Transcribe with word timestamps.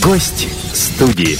Гость 0.00 0.48
студии. 0.72 1.36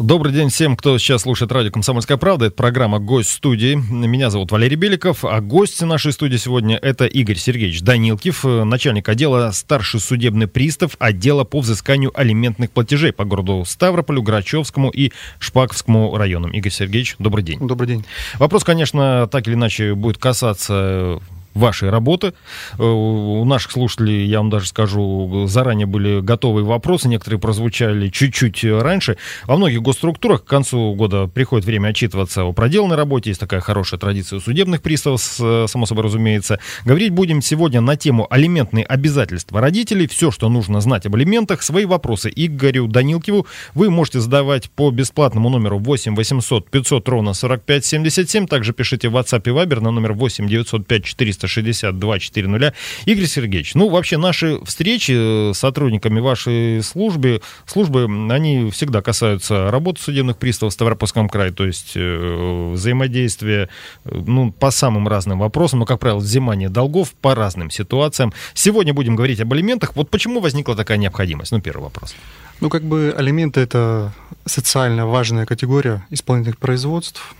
Добрый 0.00 0.32
день 0.32 0.50
всем, 0.50 0.76
кто 0.76 0.96
сейчас 0.98 1.22
слушает 1.22 1.50
радио 1.50 1.72
«Комсомольская 1.72 2.16
правда». 2.16 2.46
Это 2.46 2.54
программа 2.54 3.00
«Гость 3.00 3.30
студии». 3.30 3.74
Меня 3.74 4.30
зовут 4.30 4.52
Валерий 4.52 4.76
Беликов, 4.76 5.24
а 5.24 5.40
гость 5.40 5.82
нашей 5.82 6.12
студии 6.12 6.36
сегодня– 6.36 6.76
это 6.82 7.06
Игорь 7.06 7.38
Сергеевич 7.38 7.82
Данилкив, 7.82 8.44
начальник 8.44 9.08
отдела 9.08 9.50
старший 9.50 9.98
судебный 9.98 10.46
пристав 10.46 10.92
отдела 11.00 11.42
по 11.42 11.58
взысканию 11.58 12.12
алиментных 12.14 12.70
платежей 12.70 13.12
по 13.12 13.24
городу 13.24 13.64
Ставрополю, 13.66 14.22
Грачевскому 14.22 14.88
и 14.90 15.10
Шпаковскому 15.40 16.16
районам. 16.16 16.52
Игорь 16.52 16.70
Сергеевич, 16.70 17.16
добрый 17.18 17.42
день. 17.42 17.58
Добрый 17.58 17.88
день. 17.88 18.04
Вопрос, 18.38 18.62
конечно, 18.62 19.26
так 19.26 19.48
или 19.48 19.54
иначе 19.54 19.94
будет 19.94 20.18
касаться 20.18 21.18
вашей 21.54 21.90
работы. 21.90 22.34
Э, 22.78 22.82
у 22.82 23.44
наших 23.44 23.72
слушателей, 23.72 24.26
я 24.26 24.38
вам 24.38 24.50
даже 24.50 24.68
скажу, 24.68 25.46
заранее 25.46 25.86
были 25.86 26.20
готовые 26.20 26.64
вопросы, 26.64 27.08
некоторые 27.08 27.40
прозвучали 27.40 28.08
чуть-чуть 28.08 28.64
раньше. 28.64 29.16
Во 29.44 29.56
многих 29.56 29.82
госструктурах 29.82 30.44
к 30.44 30.48
концу 30.48 30.94
года 30.94 31.26
приходит 31.26 31.66
время 31.66 31.88
отчитываться 31.88 32.44
о 32.44 32.52
проделанной 32.52 32.96
работе, 32.96 33.30
есть 33.30 33.40
такая 33.40 33.60
хорошая 33.60 33.98
традиция 33.98 34.38
у 34.38 34.40
судебных 34.40 34.82
приставов, 34.82 35.20
само 35.20 35.86
собой 35.86 36.04
разумеется. 36.04 36.60
Говорить 36.84 37.12
будем 37.12 37.42
сегодня 37.42 37.80
на 37.80 37.96
тему 37.96 38.26
алиментные 38.30 38.84
обязательства 38.84 39.60
родителей, 39.60 40.06
все, 40.06 40.30
что 40.30 40.48
нужно 40.48 40.80
знать 40.80 41.06
об 41.06 41.14
алиментах, 41.14 41.62
свои 41.62 41.84
вопросы 41.84 42.30
Игорю 42.34 42.86
Данилкиву 42.86 43.46
вы 43.74 43.90
можете 43.90 44.20
задавать 44.20 44.70
по 44.70 44.90
бесплатному 44.90 45.48
номеру 45.48 45.78
8 45.78 46.14
800 46.14 46.70
500 46.70 47.08
ровно 47.08 47.34
45 47.34 47.84
77, 47.84 48.46
также 48.46 48.72
пишите 48.72 49.08
в 49.08 49.16
WhatsApp 49.16 49.42
и 49.46 49.50
Viber 49.50 49.80
на 49.80 49.90
номер 49.90 50.12
8 50.12 50.48
905 50.48 51.04
400 51.04 51.39
362 51.40 52.18
400. 52.18 52.74
Игорь 53.06 53.26
Сергеевич, 53.26 53.74
ну, 53.74 53.88
вообще 53.88 54.16
наши 54.16 54.58
встречи 54.64 55.52
с 55.52 55.58
сотрудниками 55.58 56.20
вашей 56.20 56.82
службы, 56.82 57.42
службы, 57.66 58.04
они 58.30 58.70
всегда 58.70 59.02
касаются 59.02 59.70
работы 59.70 60.00
судебных 60.00 60.36
приставов 60.36 60.72
в 60.72 60.74
Ставропольском 60.74 61.28
крае, 61.28 61.52
то 61.52 61.66
есть 61.66 61.92
э, 61.94 62.72
взаимодействия, 62.72 63.68
ну, 64.04 64.52
по 64.52 64.70
самым 64.70 65.08
разным 65.08 65.38
вопросам, 65.38 65.80
но, 65.80 65.86
как 65.86 66.00
правило, 66.00 66.18
взимание 66.18 66.68
долгов 66.68 67.12
по 67.20 67.34
разным 67.34 67.70
ситуациям. 67.70 68.32
Сегодня 68.54 68.94
будем 68.94 69.16
говорить 69.16 69.40
об 69.40 69.52
алиментах. 69.52 69.96
Вот 69.96 70.10
почему 70.10 70.40
возникла 70.40 70.76
такая 70.76 70.98
необходимость? 70.98 71.52
Ну, 71.52 71.60
первый 71.60 71.84
вопрос. 71.84 72.14
Ну, 72.60 72.68
как 72.68 72.82
бы 72.82 73.14
алименты– 73.16 73.60
это 73.62 74.12
социально 74.44 75.06
важная 75.06 75.46
категория 75.46 76.04
исполнительных 76.10 76.58
производств 76.58 77.34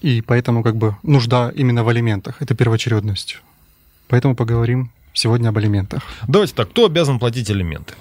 и 0.00 0.20
поэтому 0.20 0.62
как 0.62 0.76
бы 0.76 0.96
нужда 1.02 1.52
именно 1.54 1.84
в 1.84 1.88
алиментах. 1.88 2.42
Это 2.42 2.54
первоочередность. 2.54 3.40
Поэтому 4.08 4.34
поговорим 4.34 4.90
сегодня 5.12 5.48
об 5.48 5.58
алиментах. 5.58 6.02
Давайте 6.28 6.54
так, 6.54 6.70
кто 6.70 6.86
обязан 6.86 7.18
платить 7.18 7.50
алименты? 7.50 7.94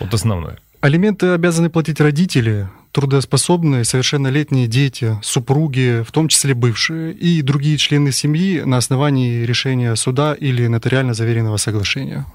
Вот 0.00 0.12
основное. 0.12 0.58
Алименты 0.80 1.28
обязаны 1.28 1.70
платить 1.70 2.00
родители, 2.00 2.68
трудоспособные, 2.92 3.84
совершеннолетние 3.84 4.66
дети, 4.66 5.18
супруги, 5.22 6.04
в 6.06 6.12
том 6.12 6.28
числе 6.28 6.54
бывшие, 6.54 7.12
и 7.14 7.42
другие 7.42 7.78
члены 7.78 8.12
семьи 8.12 8.60
на 8.60 8.76
основании 8.76 9.44
решения 9.44 9.96
суда 9.96 10.34
или 10.34 10.66
нотариально 10.66 11.14
заверенного 11.14 11.56
соглашения. 11.56 12.26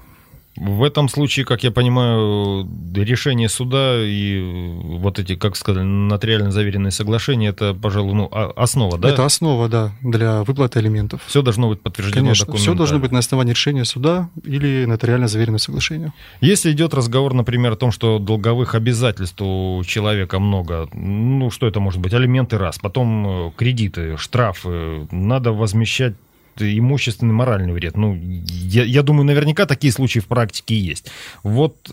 В 0.56 0.82
этом 0.82 1.08
случае, 1.08 1.46
как 1.46 1.62
я 1.62 1.70
понимаю, 1.70 2.68
решение 2.94 3.48
суда 3.48 3.94
и 4.04 4.40
вот 4.82 5.18
эти, 5.18 5.36
как 5.36 5.56
сказали, 5.56 5.84
нотариально 5.84 6.50
заверенные 6.50 6.90
соглашения, 6.90 7.48
это, 7.48 7.72
пожалуй, 7.72 8.14
ну, 8.14 8.28
основа, 8.56 8.98
да? 8.98 9.10
Это 9.10 9.24
основа, 9.24 9.68
да, 9.68 9.92
для 10.02 10.42
выплаты 10.42 10.80
алиментов. 10.80 11.22
Все 11.26 11.42
должно 11.42 11.68
быть 11.68 11.80
подтверждено 11.80 12.22
Конечно, 12.22 12.52
все 12.54 12.74
должно 12.74 12.98
быть 12.98 13.12
на 13.12 13.20
основании 13.20 13.52
решения 13.52 13.84
суда 13.84 14.28
или 14.44 14.86
нотариально 14.86 15.28
заверенного 15.28 15.58
соглашения. 15.58 16.12
Если 16.40 16.72
идет 16.72 16.94
разговор, 16.94 17.32
например, 17.32 17.72
о 17.72 17.76
том, 17.76 17.92
что 17.92 18.18
долговых 18.18 18.74
обязательств 18.74 19.40
у 19.40 19.82
человека 19.86 20.40
много, 20.40 20.88
ну, 20.92 21.50
что 21.50 21.68
это 21.68 21.78
может 21.78 22.00
быть? 22.00 22.12
Алименты 22.12 22.58
раз, 22.58 22.78
потом 22.78 23.48
э, 23.48 23.50
кредиты, 23.56 24.16
штрафы, 24.16 25.06
надо 25.12 25.52
возмещать 25.52 26.14
имущественный 26.60 27.32
моральный 27.34 27.72
вред. 27.72 27.96
Ну, 27.96 28.14
я, 28.14 28.84
я 28.84 29.02
думаю, 29.02 29.24
наверняка 29.24 29.66
такие 29.66 29.92
случаи 29.92 30.20
в 30.20 30.26
практике 30.26 30.78
есть. 30.78 31.10
Вот 31.42 31.90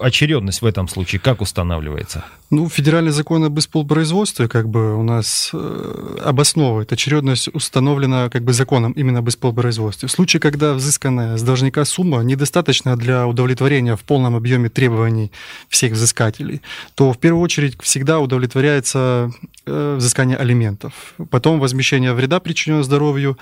очередность 0.00 0.62
в 0.62 0.66
этом 0.66 0.88
случае 0.88 1.20
как 1.20 1.40
устанавливается? 1.40 2.24
Ну, 2.50 2.68
федеральный 2.68 3.12
закон 3.12 3.44
об 3.44 3.58
исполпроизводстве 3.58 4.48
как 4.48 4.68
бы 4.68 4.96
у 4.96 5.02
нас 5.02 5.50
э, 5.52 6.18
обосновывает. 6.24 6.92
Очередность 6.92 7.48
установлена 7.48 8.28
как 8.28 8.42
бы 8.42 8.52
законом 8.52 8.92
именно 8.92 9.20
об 9.20 9.28
исполпроизводстве. 9.28 10.08
В 10.08 10.12
случае, 10.12 10.40
когда 10.40 10.74
взысканная 10.74 11.36
с 11.36 11.42
должника 11.42 11.84
сумма 11.84 12.22
недостаточна 12.22 12.96
для 12.96 13.26
удовлетворения 13.26 13.96
в 13.96 14.00
полном 14.00 14.34
объеме 14.34 14.68
требований 14.68 15.30
всех 15.68 15.92
взыскателей, 15.92 16.60
то 16.94 17.12
в 17.12 17.18
первую 17.18 17.42
очередь 17.42 17.80
всегда 17.80 18.18
удовлетворяется 18.18 19.30
э, 19.66 19.96
взыскание 19.96 20.36
алиментов. 20.36 21.14
Потом 21.30 21.60
возмещение 21.60 22.12
вреда, 22.14 22.40
причиненного 22.40 22.84
здоровью, 22.84 23.38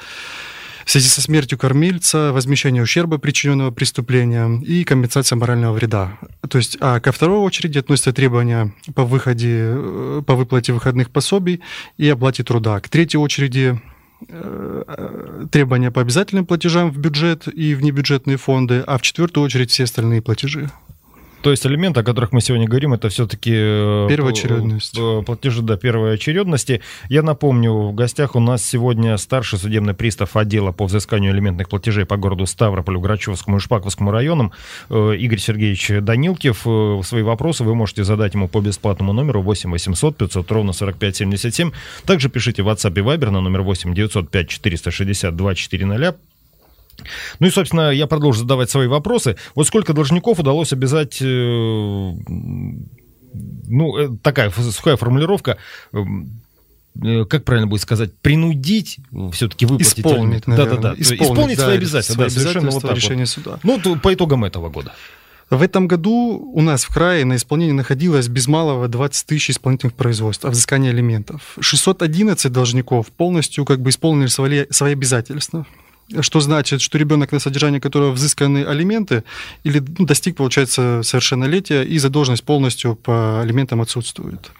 в 0.88 0.90
связи 0.90 1.08
со 1.08 1.20
смертью 1.20 1.58
кормильца, 1.58 2.32
возмещение 2.32 2.82
ущерба, 2.82 3.18
причиненного 3.18 3.70
преступлением 3.70 4.62
и 4.62 4.84
компенсация 4.84 5.36
морального 5.36 5.74
вреда. 5.74 6.16
То 6.48 6.56
есть, 6.56 6.78
а 6.80 6.98
ко 6.98 7.12
второй 7.12 7.40
очереди 7.40 7.76
относятся 7.76 8.14
требования 8.14 8.72
по 8.94 9.04
выходе, 9.04 9.74
э, 9.74 10.22
по 10.26 10.34
выплате 10.34 10.72
выходных 10.72 11.10
пособий 11.10 11.60
и 11.98 12.08
оплате 12.08 12.42
труда. 12.42 12.80
К 12.80 12.88
третьей 12.88 13.20
очереди 13.20 13.78
э, 14.28 15.46
требования 15.52 15.90
по 15.90 16.00
обязательным 16.00 16.46
платежам 16.46 16.90
в 16.90 16.96
бюджет 16.96 17.48
и 17.48 17.74
в 17.74 17.82
небюджетные 17.82 18.38
фонды, 18.38 18.82
а 18.86 18.96
в 18.96 19.02
четвертую 19.02 19.44
очередь 19.44 19.70
все 19.70 19.84
остальные 19.84 20.22
платежи. 20.22 20.70
То 21.42 21.50
есть 21.50 21.64
элементы, 21.66 22.00
о 22.00 22.02
которых 22.02 22.32
мы 22.32 22.40
сегодня 22.40 22.66
говорим, 22.66 22.94
это 22.94 23.08
все-таки... 23.08 23.52
Э, 23.54 24.06
Первоочередность. 24.08 24.98
Платежи, 25.24 25.62
да, 25.62 25.76
первой 25.76 26.14
очередности. 26.14 26.80
Я 27.08 27.22
напомню, 27.22 27.72
в 27.72 27.94
гостях 27.94 28.34
у 28.34 28.40
нас 28.40 28.64
сегодня 28.64 29.16
старший 29.16 29.58
судебный 29.58 29.94
пристав 29.94 30.36
отдела 30.36 30.72
по 30.72 30.86
взысканию 30.86 31.32
элементных 31.32 31.68
платежей 31.68 32.04
по 32.06 32.16
городу 32.16 32.46
Ставрополю, 32.46 33.00
Грачевскому 33.00 33.58
и 33.58 33.60
Шпаковскому 33.60 34.10
районам 34.10 34.52
э, 34.90 35.14
Игорь 35.16 35.38
Сергеевич 35.38 35.90
Данилкев. 36.00 36.62
Э, 36.66 37.00
свои 37.04 37.22
вопросы 37.22 37.62
вы 37.62 37.74
можете 37.74 38.04
задать 38.04 38.34
ему 38.34 38.48
по 38.48 38.60
бесплатному 38.60 39.12
номеру 39.12 39.42
8 39.42 39.70
800 39.70 40.16
500 40.16 40.50
ровно 40.50 40.72
45 40.72 41.16
77. 41.16 41.70
Также 42.04 42.28
пишите 42.28 42.62
в 42.62 42.68
WhatsApp 42.68 42.98
и 42.98 43.02
Viber 43.02 43.30
на 43.30 43.40
номер 43.40 43.62
8 43.62 43.94
905 43.94 44.48
462 44.48 45.54
400. 45.54 46.27
Ну 47.38 47.46
и, 47.46 47.50
собственно, 47.50 47.90
я 47.90 48.06
продолжу 48.06 48.40
задавать 48.40 48.70
свои 48.70 48.86
вопросы. 48.86 49.36
Вот 49.54 49.66
сколько 49.66 49.92
должников 49.92 50.38
удалось 50.38 50.72
обязать, 50.72 51.18
э, 51.20 51.24
ну, 53.68 53.98
э, 53.98 54.16
такая 54.22 54.50
сухая 54.50 54.96
формулировка, 54.96 55.58
эм, 55.92 56.40
э, 57.02 57.24
как 57.24 57.44
правильно 57.44 57.66
будет 57.66 57.82
сказать, 57.82 58.16
принудить 58.18 58.98
все-таки 59.32 59.66
выплатить 59.66 60.00
исполнить, 60.00 60.44
да, 60.46 60.66
да, 60.66 60.76
да, 60.76 60.94
исполнить, 60.98 61.22
исполнить 61.22 61.56
да, 61.58 61.64
свои 61.64 61.76
обязательства, 61.76 62.14
свои 62.14 62.28
да, 62.28 62.34
совершенно 62.34 62.70
вот 62.70 62.82
так 62.82 62.96
решение 62.96 63.26
вот. 63.26 63.28
суда. 63.28 63.60
Ну, 63.62 63.78
по 63.98 64.14
итогам 64.14 64.44
этого 64.44 64.68
года. 64.68 64.94
В 65.50 65.62
этом 65.62 65.88
году 65.88 66.52
у 66.52 66.60
нас 66.60 66.84
в 66.84 66.92
крае 66.92 67.24
на 67.24 67.36
исполнении 67.36 67.72
находилось 67.72 68.28
без 68.28 68.48
малого 68.48 68.86
20 68.86 69.26
тысяч 69.26 69.50
исполнительных 69.50 69.94
производств 69.94 70.44
о 70.44 70.50
взыскании 70.50 70.90
алиментов. 70.90 71.56
611 71.58 72.52
должников 72.52 73.06
полностью 73.06 73.64
как 73.64 73.80
бы 73.80 73.88
исполнили 73.88 74.26
свои, 74.26 74.66
свои 74.70 74.92
обязательства 74.92 75.64
что 76.20 76.40
значит, 76.40 76.80
что 76.80 76.98
ребенок, 76.98 77.32
на 77.32 77.38
содержание 77.38 77.80
которого 77.80 78.12
взысканы 78.12 78.64
алименты, 78.64 79.24
или 79.64 79.82
ну, 79.98 80.06
достиг, 80.06 80.36
получается, 80.36 81.02
совершеннолетия, 81.02 81.82
и 81.82 81.98
задолженность 81.98 82.44
полностью 82.44 82.94
по 82.96 83.40
алиментам 83.40 83.80
отсутствует. 83.80 84.50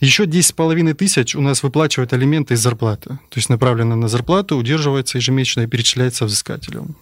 Еще 0.00 0.24
10,5 0.24 0.94
тысяч 0.94 1.34
у 1.34 1.40
нас 1.40 1.62
выплачивают 1.62 2.12
алименты 2.12 2.54
из 2.54 2.60
зарплаты. 2.60 3.10
То 3.10 3.36
есть 3.36 3.48
направлено 3.48 3.96
на 3.96 4.08
зарплату, 4.08 4.56
удерживается 4.56 5.18
ежемесячно 5.18 5.62
и 5.62 5.66
перечисляется 5.66 6.24
взыскателем. 6.26 6.96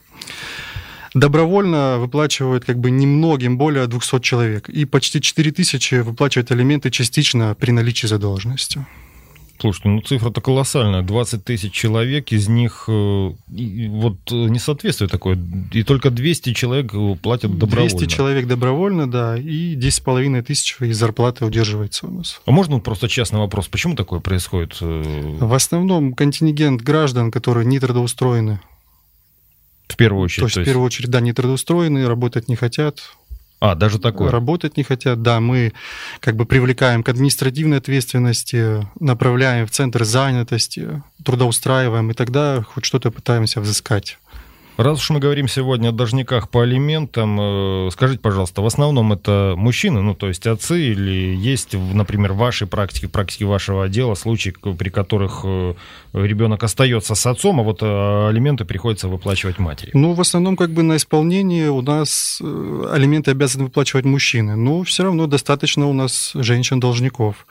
Добровольно 1.15 1.99
выплачивают 1.99 2.65
как 2.65 2.79
бы 2.79 2.91
немногим, 2.91 3.59
более 3.59 3.87
200 3.87 4.21
человек. 4.21 4.69
И 4.69 4.85
почти 4.85 5.21
4 5.21 5.51
тысячи 5.51 5.97
выплачивают 5.97 6.51
алименты 6.53 6.91
частично 6.91 7.55
при 7.55 7.71
наличии 7.71 8.07
задолженности. 8.07 8.87
Слушайте, 9.63 9.91
ну 9.91 10.01
цифра-то 10.01 10.41
колоссальная. 10.41 11.03
20 11.03 11.45
тысяч 11.45 11.73
человек, 11.73 12.33
из 12.33 12.49
них 12.49 12.87
э, 12.89 13.31
вот 13.31 14.17
э, 14.33 14.35
несоответствие 14.35 15.09
такое. 15.09 15.39
И 15.73 15.85
только 15.85 16.11
200 16.11 16.53
человек 16.53 16.93
платят 17.23 17.57
добровольно. 17.57 17.97
200 17.97 18.13
человек 18.13 18.49
добровольно, 18.49 19.09
да, 19.09 19.39
и 19.39 19.77
10,5 19.77 20.43
тысяч 20.43 20.79
из 20.81 20.99
зарплаты 20.99 21.45
удерживается 21.45 22.09
у 22.09 22.11
нас. 22.11 22.41
А 22.45 22.51
можно 22.51 22.81
просто 22.81 23.07
частный 23.07 23.39
вопрос? 23.39 23.69
Почему 23.69 23.95
такое 23.95 24.19
происходит? 24.19 24.79
Э? 24.81 25.37
В 25.39 25.55
основном 25.55 26.15
контингент 26.15 26.83
граждан, 26.83 27.31
которые 27.31 27.65
не 27.65 27.79
трудоустроены. 27.79 28.61
В 29.87 29.95
первую 29.95 30.25
очередь? 30.25 30.41
То 30.41 30.47
есть, 30.47 30.55
то 30.55 30.61
есть... 30.63 30.69
в 30.69 30.73
первую 30.73 30.87
очередь, 30.87 31.11
да, 31.11 31.21
не 31.21 31.33
трудоустроены, 31.33 32.09
работать 32.09 32.49
не 32.49 32.57
хотят, 32.57 32.99
а, 33.65 33.77
даже 33.77 34.01
такое? 34.01 34.29
Работать 34.29 34.77
не 34.77 34.83
хотят, 34.83 35.23
да. 35.23 35.39
Мы 35.39 35.73
как 36.19 36.35
бы 36.35 36.47
привлекаем 36.47 37.05
к 37.05 37.09
административной 37.09 37.79
ответственности, 37.79 38.85
направляем 38.99 39.69
в 39.69 39.71
центр 39.71 40.03
занятости, 40.03 41.01
трудоустраиваем, 41.25 42.11
и 42.11 42.15
тогда 42.15 42.63
хоть 42.63 42.85
что-то 42.85 43.13
пытаемся 43.13 43.61
взыскать. 43.61 44.19
Раз 44.79 45.01
уж 45.01 45.11
мы 45.11 45.21
говорим 45.21 45.49
сегодня 45.49 45.91
о 45.91 45.93
должниках 45.93 46.49
по 46.49 46.63
алиментам, 46.63 47.39
э, 47.39 47.91
скажите, 47.93 48.21
пожалуйста, 48.21 48.63
в 48.63 48.67
основном 48.67 49.13
это 49.13 49.53
мужчины, 49.55 50.01
ну, 50.01 50.15
то 50.15 50.29
есть 50.29 50.47
отцы, 50.47 50.81
или 50.81 51.37
есть, 51.37 51.75
например, 51.75 52.33
в 52.33 52.39
вашей 52.39 52.67
практике, 52.67 53.07
в 53.07 53.11
практике 53.11 53.45
вашего 53.45 53.85
отдела 53.85 54.15
случаи, 54.15 54.55
при 54.79 54.89
которых 54.89 55.43
э, 55.45 55.75
ребенок 56.15 56.63
остается 56.63 57.15
с 57.15 57.27
отцом, 57.27 57.61
а 57.61 57.63
вот 57.63 57.83
э, 57.83 58.29
алименты 58.29 58.65
приходится 58.65 59.09
выплачивать 59.09 59.59
матери? 59.59 59.91
Ну, 59.93 60.15
в 60.15 60.21
основном, 60.23 60.57
как 60.57 60.71
бы 60.71 60.83
на 60.83 60.97
исполнении 60.97 61.67
у 61.67 61.83
нас 61.83 62.41
алименты 62.41 63.31
обязаны 63.31 63.65
выплачивать 63.65 64.07
мужчины, 64.07 64.57
но 64.57 64.85
все 64.85 65.03
равно 65.03 65.27
достаточно 65.27 65.87
у 65.87 65.93
нас 65.93 66.31
женщин-должников. 66.35 67.47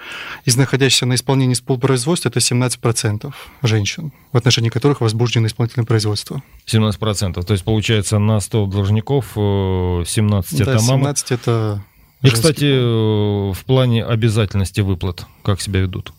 Из 0.46 0.58
находящихся 0.58 1.06
на 1.06 1.14
исполнении 1.14 1.54
с 1.54 1.62
полпроизводства 1.62 2.30
это 2.30 2.40
17% 2.40 3.32
женщин, 3.62 4.12
в 4.32 4.38
отношении 4.38 4.70
которых 4.70 5.02
возбуждено 5.02 5.46
исполнительное 5.46 5.86
производство. 5.86 6.42
17%? 6.66 7.11
То 7.46 7.54
есть, 7.54 7.64
получается, 7.64 8.20
на 8.20 8.40
100 8.40 8.66
должников 8.68 9.32
17 9.34 10.58
да, 10.60 10.74
это 10.74 10.84
мама. 10.84 11.04
17 11.16 11.32
это 11.32 11.84
И, 12.22 12.30
кстати, 12.30 12.66
э, 12.66 13.52
в 13.54 13.66
плане 13.66 14.06
обязательности 14.06 14.82
выплат, 14.82 15.26
как 15.44 15.62
себя 15.62 15.82
ведут? 15.82 16.14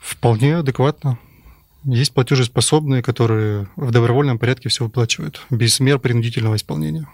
Вполне 0.00 0.56
адекватно. 0.56 1.18
Есть 1.84 2.12
платежеспособные, 2.12 3.02
которые 3.02 3.68
в 3.76 3.90
добровольном 3.90 4.38
порядке 4.38 4.68
все 4.68 4.84
выплачивают, 4.84 5.40
без 5.50 5.78
мер 5.80 5.98
принудительного 5.98 6.56
исполнения. 6.56 7.08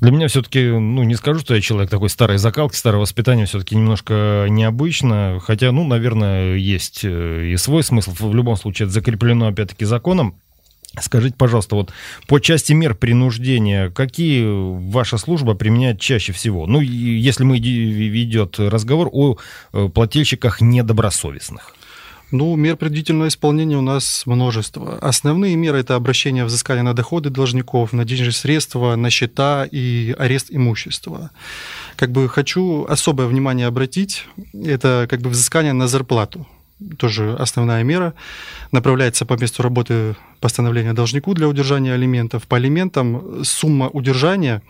Для 0.00 0.10
меня 0.10 0.28
все-таки, 0.28 0.64
ну, 0.68 1.02
не 1.04 1.14
скажу, 1.14 1.40
что 1.40 1.54
я 1.54 1.60
человек 1.60 1.90
такой 1.90 2.10
старой 2.10 2.38
закалки, 2.38 2.74
старого 2.76 3.02
воспитания, 3.02 3.46
все-таки 3.46 3.76
немножко 3.76 4.46
необычно. 4.48 5.38
Хотя, 5.42 5.72
ну, 5.72 5.86
наверное, 5.86 6.56
есть 6.56 7.00
э, 7.04 7.50
и 7.52 7.56
свой 7.56 7.82
смысл. 7.82 8.12
В 8.18 8.34
любом 8.34 8.56
случае, 8.56 8.86
это 8.86 8.94
закреплено, 8.94 9.48
опять-таки, 9.48 9.84
законом. 9.84 10.40
Скажите, 11.00 11.36
пожалуйста, 11.36 11.76
вот 11.76 11.92
по 12.26 12.40
части 12.40 12.72
мер 12.72 12.94
принуждения, 12.94 13.90
какие 13.90 14.44
ваша 14.90 15.18
служба 15.18 15.54
применяет 15.54 16.00
чаще 16.00 16.32
всего? 16.32 16.66
Ну, 16.66 16.80
если 16.80 17.44
мы 17.44 17.58
ведет 17.58 18.58
разговор 18.58 19.08
о 19.12 19.36
э, 19.72 19.88
плательщиках 19.88 20.60
недобросовестных. 20.60 21.74
Ну, 22.32 22.56
мер 22.56 22.76
принудительного 22.76 23.28
исполнения 23.28 23.76
у 23.76 23.82
нас 23.82 24.24
множество. 24.26 24.98
Основные 24.98 25.54
меры– 25.54 25.78
это 25.80 25.94
обращение 25.94 26.44
взыскания 26.44 26.82
на 26.82 26.92
доходы 26.92 27.30
должников, 27.30 27.92
на 27.92 28.04
денежные 28.04 28.32
средства, 28.32 28.96
на 28.96 29.10
счета 29.10 29.68
и 29.70 30.14
арест 30.18 30.48
имущества. 30.50 31.30
Как 31.94 32.10
бы 32.10 32.28
хочу 32.28 32.84
особое 32.88 33.28
внимание 33.28 33.68
обратить, 33.68 34.26
это 34.52 35.06
как 35.08 35.20
бы 35.20 35.30
взыскание 35.30 35.72
на 35.72 35.86
зарплату 35.86 36.46
тоже 36.98 37.34
основная 37.38 37.82
мера, 37.84 38.14
направляется 38.72 39.24
по 39.24 39.34
месту 39.34 39.62
работы 39.62 40.16
постановление 40.40 40.92
должнику 40.92 41.34
для 41.34 41.48
удержания 41.48 41.94
алиментов. 41.94 42.46
По 42.46 42.56
алиментам 42.56 43.44
сумма 43.44 43.88
удержания, 43.88 44.62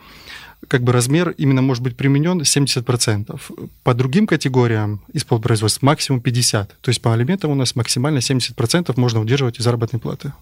как 0.69 0.82
бы 0.82 0.93
размер 0.93 1.31
именно 1.31 1.62
может 1.62 1.82
быть 1.82 1.97
применен 1.97 2.41
70%. 2.41 3.41
По 3.82 3.94
другим 3.94 4.26
категориям 4.26 5.00
исполпроизводств 5.12 5.82
максимум 5.82 6.20
50%. 6.20 6.69
То 6.81 6.88
есть 6.88 7.03
по 7.03 7.12
алиментам 7.12 7.50
у 7.50 7.55
нас 7.55 7.76
максимально 7.76 8.19
70% 8.19 8.93
можно 8.97 9.20
удерживать 9.20 9.58
из 9.58 9.64
заработной 9.64 10.00
платы. 10.00 10.32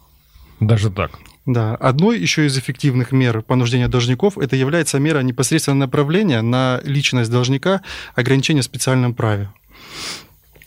Даже 0.60 0.90
так? 0.90 1.18
Да. 1.46 1.74
Одной 1.74 2.18
еще 2.18 2.46
из 2.46 2.56
эффективных 2.56 3.12
мер 3.12 3.42
понуждения 3.42 3.88
должников 3.88 4.38
это 4.38 4.56
является 4.56 4.98
мера 4.98 5.20
непосредственного 5.20 5.80
направления 5.80 6.42
на 6.42 6.80
личность 6.84 7.30
должника 7.30 7.82
ограничения 8.14 8.60
в 8.60 8.64
специальном 8.64 9.14
праве. 9.14 9.50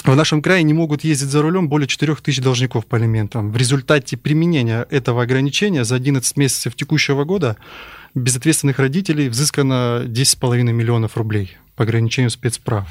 В 0.07 0.15
нашем 0.15 0.41
крае 0.41 0.63
не 0.63 0.73
могут 0.73 1.03
ездить 1.03 1.27
за 1.27 1.41
рулем 1.41 1.67
более 1.67 1.85
4 1.85 2.15
тысяч 2.15 2.39
должников 2.39 2.85
по 2.85 2.95
алиментам. 2.95 3.51
В 3.51 3.57
результате 3.57 4.15
применения 4.15 4.87
этого 4.89 5.21
ограничения 5.21 5.83
за 5.83 5.95
11 5.95 6.37
месяцев 6.37 6.75
текущего 6.75 7.25
года 7.25 7.57
безответственных 8.15 8.79
родителей 8.79 9.27
взыскано 9.27 10.03
10,5 10.05 10.63
миллионов 10.71 11.17
рублей 11.17 11.57
по 11.75 11.83
ограничению 11.83 12.29
спецправ. 12.29 12.87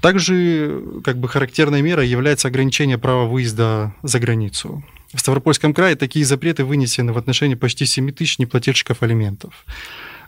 Также 0.00 0.82
как 1.04 1.18
бы 1.18 1.28
характерной 1.28 1.82
мерой 1.82 2.08
является 2.08 2.48
ограничение 2.48 2.96
права 2.96 3.26
выезда 3.26 3.94
за 4.02 4.18
границу. 4.20 4.82
В 5.12 5.20
Ставропольском 5.20 5.74
крае 5.74 5.96
такие 5.96 6.24
запреты 6.24 6.64
вынесены 6.64 7.12
в 7.12 7.18
отношении 7.18 7.56
почти 7.56 7.84
7 7.84 8.10
тысяч 8.12 8.38
неплательщиков 8.38 9.02
алиментов 9.02 9.66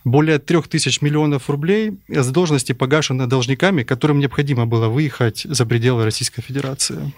более 0.04 0.38
трех 0.38 0.68
тысяч 0.68 1.00
миллионов 1.02 1.48
рублей 1.48 1.98
задолженности 2.08 2.72
погашены 2.72 3.26
должниками, 3.26 3.82
которым 3.82 4.18
необходимо 4.18 4.66
было 4.66 4.88
выехать 4.88 5.42
за 5.44 5.66
пределы 5.66 6.04
Российской 6.04 6.42
Федерации. 6.42 7.12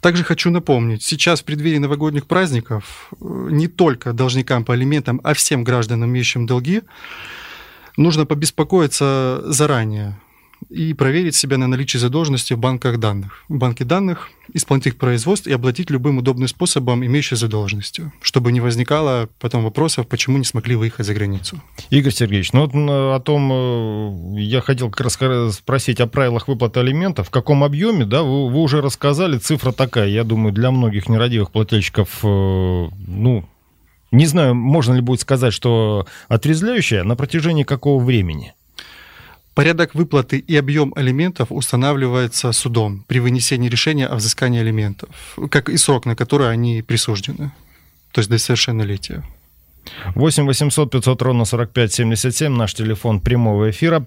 Также 0.00 0.22
хочу 0.22 0.50
напомнить, 0.50 1.02
сейчас 1.02 1.40
в 1.40 1.44
преддверии 1.44 1.78
новогодних 1.78 2.26
праздников 2.26 3.10
э, 3.12 3.48
не 3.50 3.66
только 3.66 4.12
должникам 4.12 4.64
по 4.64 4.74
алиментам, 4.74 5.20
а 5.24 5.34
всем 5.34 5.64
гражданам, 5.64 6.10
имеющим 6.10 6.46
долги, 6.46 6.82
нужно 7.96 8.24
побеспокоиться 8.24 9.42
заранее 9.46 10.16
и 10.68 10.92
проверить 10.92 11.34
себя 11.34 11.56
на 11.58 11.66
наличие 11.66 12.00
задолженности 12.00 12.52
в 12.52 12.58
банках 12.58 12.98
данных. 12.98 13.44
Банке 13.48 13.84
данных 13.84 14.30
исполнительных 14.52 14.98
производств 14.98 15.46
и 15.46 15.52
оплатить 15.52 15.90
любым 15.90 16.18
удобным 16.18 16.48
способом 16.48 17.04
имеющей 17.04 17.36
задолженностью, 17.36 18.12
чтобы 18.22 18.52
не 18.52 18.60
возникало 18.60 19.28
потом 19.40 19.64
вопросов, 19.64 20.06
почему 20.06 20.38
не 20.38 20.44
смогли 20.44 20.74
выехать 20.74 21.06
за 21.06 21.14
границу. 21.14 21.60
Игорь 21.90 22.12
Сергеевич, 22.12 22.52
ну 22.52 22.66
вот 22.66 22.72
о 22.74 23.20
том 23.20 23.50
э, 23.52 24.40
я 24.40 24.60
хотел 24.60 24.90
как 24.90 25.00
раз 25.02 25.54
спросить 25.54 26.00
о 26.00 26.06
правилах 26.06 26.48
выплаты 26.48 26.80
алиментов. 26.80 27.28
В 27.28 27.30
каком 27.30 27.64
объеме, 27.64 28.04
да, 28.04 28.22
вы, 28.22 28.48
вы 28.48 28.60
уже 28.60 28.80
рассказали, 28.80 29.38
цифра 29.38 29.72
такая, 29.72 30.08
я 30.08 30.24
думаю, 30.24 30.52
для 30.52 30.70
многих 30.70 31.08
нерадивых 31.08 31.50
плательщиков, 31.50 32.20
э, 32.22 32.88
ну, 33.06 33.44
не 34.10 34.26
знаю, 34.26 34.54
можно 34.54 34.94
ли 34.94 35.00
будет 35.02 35.20
сказать, 35.20 35.52
что 35.52 36.06
отрезвляющая, 36.28 37.04
на 37.04 37.16
протяжении 37.16 37.64
какого 37.64 38.02
времени? 38.02 38.54
Порядок 39.58 39.92
выплаты 39.96 40.38
и 40.38 40.54
объем 40.54 40.92
алиментов 40.94 41.48
устанавливается 41.50 42.52
судом 42.52 43.04
при 43.08 43.18
вынесении 43.18 43.68
решения 43.68 44.06
о 44.06 44.14
взыскании 44.14 44.60
алиментов, 44.60 45.08
как 45.50 45.68
и 45.68 45.76
срок, 45.76 46.06
на 46.06 46.14
который 46.14 46.48
они 46.48 46.80
присуждены, 46.80 47.50
то 48.12 48.20
есть 48.20 48.30
до 48.30 48.38
совершеннолетия. 48.38 49.24
8 50.14 50.46
800 50.46 50.92
500 50.92 51.22
ровно 51.22 51.44
45 51.44 51.92
77, 51.92 52.52
наш 52.52 52.72
телефон 52.72 53.20
прямого 53.20 53.68
эфира. 53.68 54.06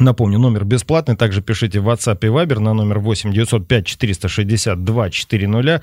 Напомню, 0.00 0.38
номер 0.38 0.64
бесплатный. 0.64 1.16
Также 1.16 1.42
пишите 1.42 1.80
в 1.80 1.88
WhatsApp 1.88 2.18
и 2.22 2.26
Viber 2.26 2.60
на 2.60 2.72
номер 2.72 3.00
8 3.00 3.32
905 3.32 3.86
462 3.86 5.10
400. 5.10 5.82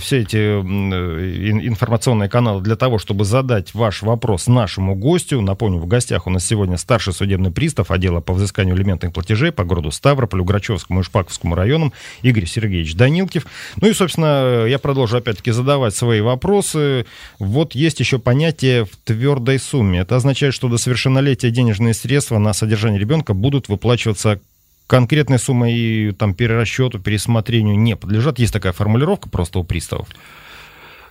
Все 0.00 0.18
эти 0.18 0.36
э, 0.36 1.50
информационные 1.66 2.28
каналы 2.28 2.60
для 2.60 2.74
того, 2.74 2.98
чтобы 2.98 3.24
задать 3.24 3.72
ваш 3.72 4.02
вопрос 4.02 4.48
нашему 4.48 4.96
гостю. 4.96 5.40
Напомню, 5.40 5.78
в 5.78 5.86
гостях 5.86 6.26
у 6.26 6.30
нас 6.30 6.44
сегодня 6.44 6.76
старший 6.76 7.12
судебный 7.12 7.52
пристав 7.52 7.92
отдела 7.92 8.20
по 8.20 8.32
взысканию 8.32 8.74
элементных 8.76 9.12
платежей 9.12 9.52
по 9.52 9.62
городу 9.64 9.92
Ставрополю, 9.92 10.44
Грачевскому 10.44 11.00
и 11.00 11.02
Шпаковскому 11.04 11.54
районам 11.54 11.92
Игорь 12.22 12.46
Сергеевич 12.46 12.96
Данилкив. 12.96 13.46
Ну 13.80 13.88
и, 13.88 13.92
собственно, 13.92 14.64
я 14.66 14.78
продолжу 14.80 15.18
опять-таки 15.18 15.52
задавать 15.52 15.94
свои 15.94 16.20
вопросы. 16.20 17.06
Вот 17.38 17.76
есть 17.76 18.00
еще 18.00 18.18
понятие 18.18 18.86
в 18.86 18.96
твердой 19.04 19.60
сумме. 19.60 20.00
Это 20.00 20.16
означает, 20.16 20.52
что 20.52 20.68
до 20.68 20.78
совершеннолетия 20.78 21.50
денежные 21.50 21.94
средства 21.94 22.38
на 22.38 22.52
содержание 22.52 22.98
ребенка 22.98 23.19
ребенка 23.20 23.34
будут 23.34 23.68
выплачиваться 23.68 24.40
конкретной 24.86 25.38
суммой 25.38 25.74
и 25.74 26.12
там 26.12 26.34
перерасчету, 26.34 26.98
пересмотрению 26.98 27.78
не 27.78 27.96
подлежат. 27.96 28.38
Есть 28.38 28.52
такая 28.52 28.72
формулировка 28.72 29.28
просто 29.28 29.58
у 29.58 29.64
приставов. 29.64 30.08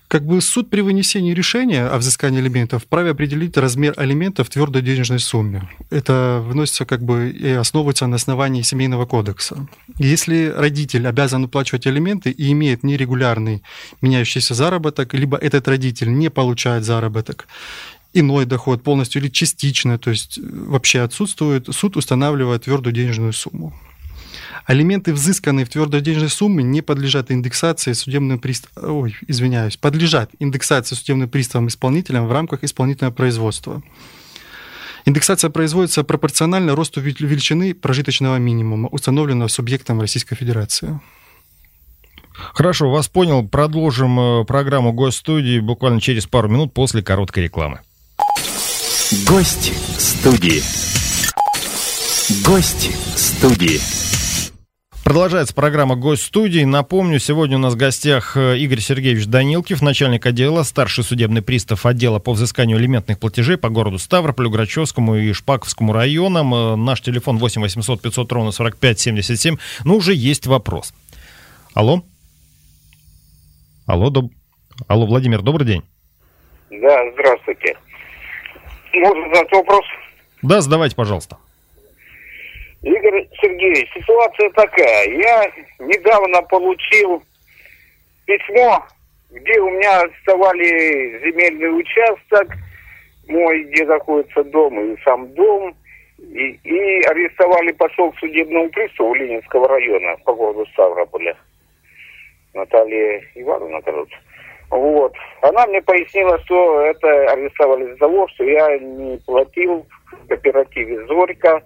Как 0.09 0.25
бы 0.25 0.41
суд 0.41 0.71
при 0.71 0.81
вынесении 0.81 1.35
решения 1.35 1.85
о 1.85 1.99
взыскании 1.99 2.39
алиментов 2.39 2.81
вправе 2.83 3.11
определить 3.11 3.55
размер 3.57 3.93
алиментов 3.95 4.47
в 4.47 4.49
твердой 4.49 4.81
денежной 4.81 5.19
сумме. 5.19 5.69
Это 5.91 6.43
вносится 6.43 6.85
как 6.85 7.03
бы 7.03 7.29
и 7.29 7.51
основывается 7.51 8.07
на 8.07 8.15
основании 8.15 8.63
семейного 8.63 9.05
кодекса. 9.05 9.67
Если 9.99 10.51
родитель 10.57 11.07
обязан 11.07 11.43
уплачивать 11.43 11.85
алименты 11.85 12.31
и 12.31 12.51
имеет 12.51 12.83
нерегулярный 12.83 13.61
меняющийся 14.01 14.55
заработок, 14.55 15.13
либо 15.13 15.37
этот 15.37 15.67
родитель 15.67 16.11
не 16.11 16.29
получает 16.29 16.83
заработок, 16.85 17.47
иной 18.13 18.45
доход 18.45 18.83
полностью 18.83 19.21
или 19.21 19.29
частично, 19.29 19.97
то 19.97 20.09
есть 20.09 20.37
э, 20.37 20.41
вообще 20.41 21.01
отсутствует, 21.01 21.67
суд 21.73 21.97
устанавливает 21.97 22.63
твердую 22.63 22.93
денежную 22.93 23.33
сумму. 23.33 23.73
Алименты, 24.65 25.13
взысканные 25.13 25.65
в 25.65 25.69
твердой 25.69 26.01
денежной 26.01 26.29
сумме, 26.29 26.63
не 26.63 26.81
подлежат 26.81 27.31
индексации 27.31 27.93
судебным 27.93 28.39
приставом, 28.39 28.97
ой, 28.97 29.15
извиняюсь, 29.27 29.77
подлежат 29.77 30.31
индексации 30.39 30.95
судебным 30.95 31.29
приставом 31.29 31.67
исполнителям 31.69 32.27
в 32.27 32.31
рамках 32.31 32.63
исполнительного 32.63 33.13
производства. 33.13 33.81
Индексация 35.05 35.49
производится 35.49 36.03
пропорционально 36.03 36.75
росту 36.75 37.01
величины 37.01 37.73
прожиточного 37.73 38.37
минимума, 38.37 38.89
установленного 38.89 39.47
субъектом 39.47 40.01
Российской 40.01 40.35
Федерации. 40.35 40.99
Хорошо, 42.53 42.89
вас 42.89 43.07
понял. 43.07 43.47
Продолжим 43.47 44.19
э, 44.19 44.45
программу 44.45 44.93
госстудии 44.93 45.59
буквально 45.59 45.99
через 45.99 46.25
пару 46.25 46.47
минут 46.47 46.73
после 46.73 47.01
короткой 47.01 47.45
рекламы. 47.45 47.81
Гость 49.27 49.73
студии. 49.97 50.61
Гость 52.45 52.91
студии. 53.17 53.79
Продолжается 55.03 55.55
программа 55.55 55.95
«Гость 55.95 56.25
студии». 56.25 56.63
Напомню, 56.63 57.17
сегодня 57.17 57.57
у 57.57 57.59
нас 57.59 57.73
в 57.73 57.75
гостях 57.75 58.37
э, 58.37 58.59
Игорь 58.59 58.81
Сергеевич 58.81 59.25
Данилкив, 59.25 59.81
начальник 59.81 60.27
отдела, 60.27 60.61
старший 60.61 61.03
судебный 61.03 61.41
пристав 61.41 61.87
отдела 61.87 62.19
по 62.19 62.33
взысканию 62.33 62.77
элементных 62.77 63.19
платежей 63.19 63.57
по 63.57 63.69
городу 63.69 63.97
Ставрополю, 63.97 64.51
Грачевскому 64.51 65.15
и 65.15 65.33
Шпаковскому 65.33 65.91
районам. 65.91 66.53
Э, 66.53 66.75
наш 66.75 67.01
телефон 67.01 67.39
8 67.39 67.63
800 67.63 68.03
500 68.03 68.31
ровно 68.31 68.51
45 68.51 68.99
77. 68.99 69.57
Ну, 69.85 69.95
уже 69.95 70.13
есть 70.13 70.45
вопрос. 70.45 70.93
Алло? 71.73 72.03
Алло, 73.87 74.11
доб... 74.11 74.31
Алло, 74.87 75.07
Владимир, 75.07 75.41
добрый 75.41 75.65
день. 75.65 75.81
Да, 76.69 77.11
здравствуйте. 77.13 77.75
Можно 78.99 79.33
задать 79.33 79.51
вопрос? 79.51 79.85
Да, 80.41 80.61
задавайте, 80.61 80.95
пожалуйста. 80.95 81.37
Игорь 82.81 83.27
Сергеевич, 83.41 83.89
ситуация 83.93 84.49
такая. 84.51 85.09
Я 85.09 85.51
недавно 85.79 86.41
получил 86.43 87.23
письмо, 88.25 88.85
где 89.31 89.59
у 89.59 89.69
меня 89.69 90.01
арестовали 90.01 91.19
земельный 91.23 91.79
участок, 91.79 92.53
мой, 93.27 93.63
где 93.65 93.85
находится 93.85 94.43
дом, 94.45 94.79
и 94.79 95.01
сам 95.03 95.27
дом, 95.33 95.75
и, 96.17 96.59
и 96.63 97.03
арестовали 97.03 97.71
посол 97.73 98.11
к 98.11 98.19
судебному 98.19 98.69
приставу 98.69 99.13
Ленинского 99.13 99.67
района 99.67 100.15
по 100.25 100.33
городу 100.33 100.65
Ставрополя. 100.73 101.37
Наталья 102.53 103.23
Ивановна, 103.35 103.81
короче. 103.81 104.17
Вот. 104.69 105.13
Она 105.41 105.65
мне 105.67 105.81
пояснила, 105.81 106.39
что 106.45 106.81
это 106.81 107.07
арестовали 107.31 107.85
из-за 107.85 107.97
того, 107.97 108.27
что 108.29 108.43
я 108.43 108.77
не 108.77 109.17
платил 109.25 109.85
в 110.05 110.27
кооперативе 110.27 111.05
«Зорька», 111.07 111.61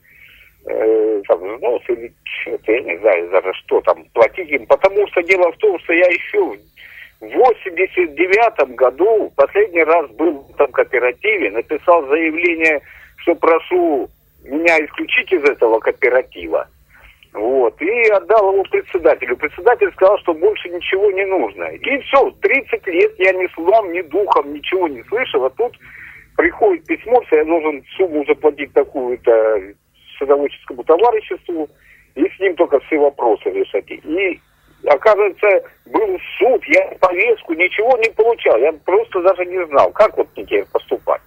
э, 0.65 1.22
там, 1.27 1.39
взнос 1.39 1.81
или 1.89 2.13
что-то, 2.24 2.72
я 2.72 2.81
не 2.81 2.98
знаю 3.00 3.29
даже 3.29 3.53
что 3.53 3.81
там, 3.81 4.05
платить 4.13 4.50
им. 4.50 4.65
Потому 4.67 5.05
что 5.07 5.22
дело 5.24 5.51
в 5.51 5.57
том, 5.57 5.77
что 5.79 5.93
я 5.93 6.05
еще 6.07 6.57
в 7.19 7.29
89 7.29 8.75
году 8.75 9.31
последний 9.36 9.83
раз 9.83 10.10
был 10.12 10.39
в 10.39 10.55
этом 10.55 10.72
кооперативе, 10.72 11.51
написал 11.51 12.05
заявление, 12.07 12.81
что 13.17 13.36
прошу 13.36 14.10
меня 14.43 14.77
исключить 14.86 15.31
из 15.31 15.43
этого 15.43 15.79
кооператива. 15.79 16.67
Вот. 17.34 17.82
И 17.82 18.10
отдал 18.10 18.54
его 18.54 18.63
председателю. 18.63 19.36
Председатель 19.38 19.92
сказал, 19.94 20.18
что 20.20 20.34
больше 20.34 20.70
ничего 20.70 21.12
не 21.12 21.25
нужно. 21.25 21.63
И 21.63 22.00
все, 22.02 22.32
30 22.42 22.88
лет 22.88 23.12
я 23.18 23.34
ни 23.34 23.48
словом, 23.54 23.92
ни 23.92 24.02
духом 24.02 24.54
ничего 24.54 24.88
не 24.88 25.04
слышал. 25.04 25.44
А 25.44 25.50
тут 25.50 25.75
приходит 26.38 26.86
письмо, 26.86 27.24
что 27.25 27.38
я 27.38 27.46
должен 27.46 27.84
сумму 27.98 28.24
заплатить 28.25 28.72
такую-то 28.74 29.62
садоводческому 30.20 30.84
товариществу, 30.84 31.70
и 32.16 32.30
с 32.30 32.40
ним 32.40 32.56
только 32.56 32.80
все 32.82 33.00
вопросы 33.00 33.50
решать. 33.50 33.90
И, 33.90 34.40
оказывается, 34.86 35.48
был 35.88 36.20
суд, 36.38 36.63
я 36.68 36.96
повестку, 37.00 37.54
ничего 37.54 37.98
не 37.98 38.12
получал. 38.12 38.58
Я 38.60 38.74
просто 38.74 39.22
даже 39.22 39.46
не 39.46 39.66
знал, 39.68 39.92
как 39.92 40.16
вот 40.18 40.28
теперь 40.36 40.66
поступать. 40.72 41.22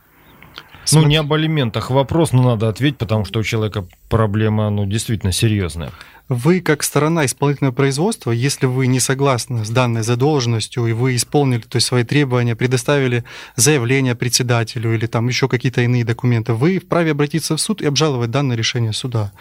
Ну, 0.93 1.05
не 1.05 1.16
об 1.16 1.33
алиментах 1.33 1.90
вопрос, 1.90 2.33
но 2.33 2.43
надо 2.43 2.69
ответить, 2.69 2.99
потому 2.99 3.25
что 3.25 3.40
у 3.40 3.43
человека 3.43 3.87
проблема, 4.09 4.71
ну, 4.71 4.87
действительно 4.87 5.33
серьезная. 5.33 5.90
Вы, 6.28 6.61
как 6.61 6.83
сторона 6.83 7.25
исполнительного 7.25 7.73
производства, 7.73 8.33
если 8.33 8.66
вы 8.66 8.88
не 8.88 8.99
согласны 8.99 9.64
с 9.64 9.71
данной 9.71 10.02
задолженностью, 10.02 10.87
и 10.87 10.93
вы 10.93 11.14
исполнили 11.14 11.61
то 11.61 11.76
есть, 11.76 11.87
свои 11.87 12.02
требования, 12.02 12.57
предоставили 12.57 13.23
заявление 13.55 14.16
председателю 14.16 14.93
или 14.93 15.07
там 15.07 15.28
еще 15.28 15.49
какие-то 15.49 15.83
иные 15.83 16.05
документы, 16.05 16.55
вы 16.55 16.81
вправе 16.81 17.12
обратиться 17.12 17.57
в 17.57 17.61
суд 17.61 17.81
и 17.81 17.87
обжаловать 17.87 18.33
данное 18.33 18.57
решение 18.57 18.93
суда. 18.93 19.33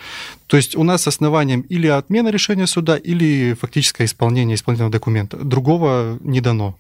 То 0.46 0.58
есть 0.58 0.75
у 0.75 0.84
нас 0.84 1.08
основанием 1.08 1.62
или 1.62 1.88
отмена 1.88 2.30
решения 2.30 2.68
суда, 2.68 2.98
или 2.98 3.56
фактическое 3.60 4.06
исполнение 4.06 4.56
исполнительного 4.56 4.92
документа. 4.92 5.38
Другого 5.38 6.20
не 6.22 6.40
дано. 6.40 6.78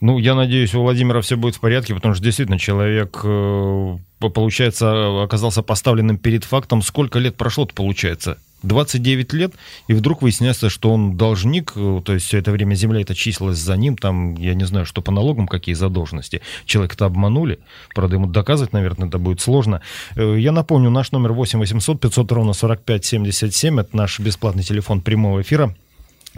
Ну, 0.00 0.18
я 0.18 0.34
надеюсь, 0.34 0.74
у 0.74 0.82
Владимира 0.82 1.20
все 1.22 1.36
будет 1.36 1.56
в 1.56 1.60
порядке, 1.60 1.94
потому 1.94 2.14
что 2.14 2.22
действительно 2.22 2.58
человек, 2.58 3.18
э, 3.24 3.96
получается, 4.18 5.22
оказался 5.22 5.62
поставленным 5.62 6.18
перед 6.18 6.44
фактом. 6.44 6.82
Сколько 6.82 7.18
лет 7.18 7.36
прошло-то, 7.36 7.74
получается? 7.74 8.38
29 8.62 9.32
лет, 9.32 9.54
и 9.86 9.94
вдруг 9.94 10.22
выясняется, 10.22 10.70
что 10.70 10.90
он 10.92 11.16
должник, 11.16 11.72
э, 11.76 12.00
то 12.04 12.14
есть 12.14 12.26
все 12.26 12.38
это 12.38 12.50
время 12.50 12.74
земля 12.74 13.00
это 13.00 13.14
числилась 13.14 13.58
за 13.58 13.76
ним, 13.76 13.96
там, 13.96 14.34
я 14.36 14.54
не 14.54 14.64
знаю, 14.64 14.86
что 14.86 15.02
по 15.02 15.12
налогам, 15.12 15.46
какие 15.46 15.74
задолженности. 15.74 16.42
Человека-то 16.64 17.06
обманули, 17.06 17.58
правда, 17.94 18.16
ему 18.16 18.26
доказывать, 18.26 18.72
наверное, 18.72 19.08
это 19.08 19.18
будет 19.18 19.40
сложно. 19.40 19.82
Э, 20.16 20.36
я 20.38 20.52
напомню, 20.52 20.90
наш 20.90 21.12
номер 21.12 21.32
8 21.32 21.58
800 21.58 22.00
500 22.00 22.32
ровно 22.32 22.52
45 22.52 23.04
77, 23.04 23.80
это 23.80 23.96
наш 23.96 24.18
бесплатный 24.20 24.62
телефон 24.62 25.00
прямого 25.00 25.40
эфира. 25.42 25.74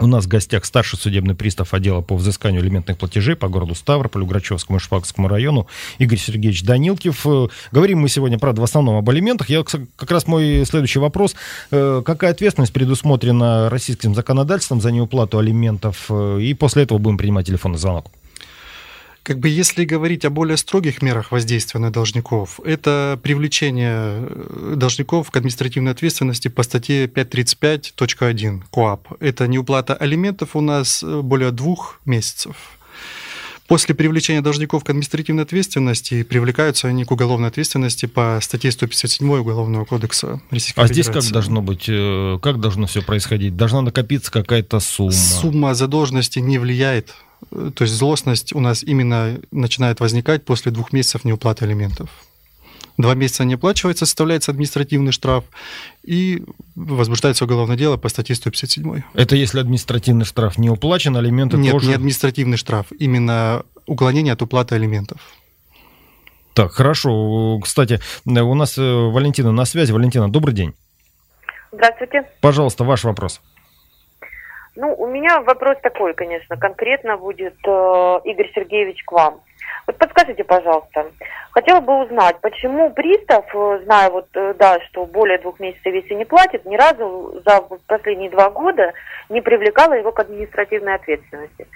У 0.01 0.07
нас 0.07 0.25
в 0.25 0.27
гостях 0.29 0.63
старший 0.63 0.97
судебный 0.97 1.35
пристав 1.35 1.73
отдела 1.73 1.99
по 1.99 2.15
взысканию 2.15 2.61
элементных 2.61 2.97
платежей 2.97 3.35
по 3.35 3.49
городу 3.49 3.75
Ставрополю, 3.75 4.25
Грачевскому 4.25 4.77
и 4.77 4.81
Шпакскому 4.81 5.27
району 5.27 5.67
Игорь 5.97 6.17
Сергеевич 6.17 6.63
Данилкив. 6.63 7.25
Э, 7.25 7.47
говорим 7.73 7.99
мы 7.99 8.07
сегодня, 8.07 8.39
правда, 8.39 8.61
в 8.61 8.63
основном 8.63 8.95
об 8.95 9.09
алиментах. 9.09 9.49
Я, 9.49 9.63
как 9.63 10.11
раз 10.11 10.25
мой 10.25 10.63
следующий 10.65 10.99
вопрос. 10.99 11.35
Э, 11.71 12.01
какая 12.05 12.31
ответственность 12.31 12.71
предусмотрена 12.71 13.69
российским 13.69 14.15
законодательством 14.15 14.79
за 14.79 14.91
неуплату 14.91 15.37
алиментов? 15.37 16.05
Э, 16.09 16.39
и 16.41 16.53
после 16.53 16.83
этого 16.83 16.97
будем 16.97 17.17
принимать 17.17 17.47
телефонный 17.47 17.77
звонок. 17.77 18.09
Как 19.23 19.39
бы 19.39 19.49
если 19.49 19.85
говорить 19.85 20.25
о 20.25 20.29
более 20.29 20.57
строгих 20.57 21.01
мерах 21.01 21.31
воздействия 21.31 21.79
на 21.79 21.91
должников, 21.91 22.59
это 22.63 23.19
привлечение 23.21 24.27
э, 24.27 24.73
должников 24.75 25.29
к 25.29 25.37
административной 25.37 25.91
ответственности 25.91 26.47
по 26.47 26.63
статье 26.63 27.05
535.1 27.07 28.63
КОАП. 28.71 29.13
Это 29.19 29.47
неуплата 29.47 29.93
алиментов 29.93 30.55
у 30.55 30.61
нас 30.61 31.03
э, 31.03 31.21
более 31.21 31.51
двух 31.51 31.99
месяцев. 32.05 32.78
После 33.69 33.93
привлечения 33.93 34.41
должников 34.41 34.83
к 34.83 34.89
административной 34.89 35.43
ответственности 35.43 36.23
привлекаются 36.23 36.87
они 36.87 37.05
к 37.05 37.11
уголовной 37.11 37.49
ответственности 37.49 38.07
по 38.07 38.39
статье 38.41 38.71
157 38.71 39.29
Уголовного 39.29 39.85
кодекса 39.85 40.41
Российской 40.49 40.81
а 40.81 40.87
Федерации. 40.87 41.11
здесь 41.11 41.23
как 41.23 41.31
должно 41.31 41.61
быть, 41.61 41.85
э, 41.87 42.39
как 42.41 42.59
должно 42.59 42.87
все 42.87 43.03
происходить? 43.03 43.55
Должна 43.55 43.81
накопиться 43.81 44.31
какая-то 44.31 44.79
сумма? 44.79 45.11
Сумма 45.11 45.75
задолженности 45.75 46.39
не 46.39 46.57
влияет 46.57 47.13
то 47.51 47.83
есть 47.83 47.93
злостность 47.93 48.53
у 48.53 48.59
нас 48.59 48.83
именно 48.83 49.39
начинает 49.51 50.01
возникать 50.01 50.43
после 50.43 50.71
двух 50.71 50.91
месяцев 50.91 51.23
неуплаты 51.23 51.65
алиментов. 51.65 52.09
Два 52.99 53.15
месяца 53.15 53.45
не 53.45 53.53
оплачивается, 53.53 54.05
составляется 54.05 54.51
административный 54.51 55.13
штраф, 55.13 55.45
и 56.03 56.43
возбуждается 56.75 57.45
уголовное 57.45 57.77
дело 57.77 57.95
по 57.95 58.09
статье 58.09 58.35
157. 58.35 59.03
Это 59.13 59.37
если 59.37 59.61
административный 59.61 60.25
штраф 60.25 60.57
не 60.57 60.69
уплачен, 60.69 61.15
алименты 61.15 61.55
Нет, 61.55 61.71
тоже... 61.71 61.87
не 61.87 61.93
административный 61.93 62.57
штраф, 62.57 62.87
именно 62.91 63.63
уклонение 63.87 64.33
от 64.33 64.41
уплаты 64.41 64.75
алиментов. 64.75 65.21
Так, 66.53 66.73
хорошо. 66.73 67.57
Кстати, 67.63 68.01
у 68.25 68.53
нас 68.53 68.77
э, 68.77 68.81
Валентина 68.81 69.53
на 69.53 69.63
связи. 69.63 69.93
Валентина, 69.93 70.29
добрый 70.29 70.53
день. 70.53 70.73
Здравствуйте. 71.71 72.29
Пожалуйста, 72.41 72.83
ваш 72.83 73.05
вопрос. 73.05 73.39
Ну, 74.75 74.93
у 74.93 75.07
меня 75.07 75.39
вопрос 75.39 75.77
такой, 75.81 76.13
конечно, 76.13 76.57
конкретно 76.57 77.15
будет 77.15 77.55
э, 77.65 78.19
Игорь 78.25 78.51
Сергеевич 78.53 79.03
к 79.05 79.11
вам. 79.13 79.39
Вот 79.87 79.97
подскажите, 79.97 80.43
пожалуйста, 80.43 81.11
хотела 81.51 81.79
бы 81.79 82.03
узнать, 82.03 82.39
почему 82.41 82.91
пристав, 82.91 83.45
э, 83.53 83.81
зная 83.85 84.09
вот, 84.09 84.27
э, 84.33 84.53
да, 84.57 84.79
что 84.81 85.05
более 85.05 85.39
двух 85.39 85.59
месяцев 85.59 85.93
если 85.93 86.13
не 86.13 86.25
платит, 86.25 86.65
ни 86.65 86.75
разу 86.75 87.41
за 87.45 87.61
последние 87.87 88.29
два 88.29 88.49
года 88.49 88.93
не 89.29 89.41
привлекала 89.41 89.93
его 89.93 90.11
к 90.11 90.19
административной 90.19 90.95
ответственности. 90.95 91.67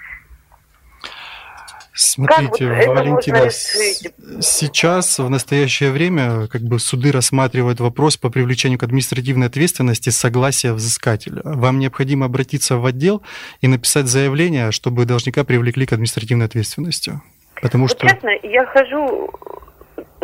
Смотрите, 1.96 2.66
вот 2.66 2.86
Валентина, 2.88 3.50
сейчас 3.50 5.20
в 5.20 5.30
настоящее 5.30 5.92
время 5.92 6.48
как 6.48 6.62
бы 6.62 6.80
суды 6.80 7.12
рассматривают 7.12 7.78
вопрос 7.78 8.16
по 8.16 8.30
привлечению 8.30 8.80
к 8.80 8.82
административной 8.82 9.46
ответственности 9.46 10.10
согласия 10.10 10.72
взыскателя. 10.72 11.40
Вам 11.44 11.78
необходимо 11.78 12.26
обратиться 12.26 12.78
в 12.78 12.84
отдел 12.84 13.22
и 13.60 13.68
написать 13.68 14.08
заявление, 14.08 14.72
чтобы 14.72 15.04
должника 15.04 15.44
привлекли 15.44 15.86
к 15.86 15.92
административной 15.92 16.46
ответственности. 16.46 17.20
Потому 17.62 17.84
вот 17.84 17.90
что... 17.90 18.08
Честно, 18.08 18.30
я 18.42 18.64
хожу 18.66 19.30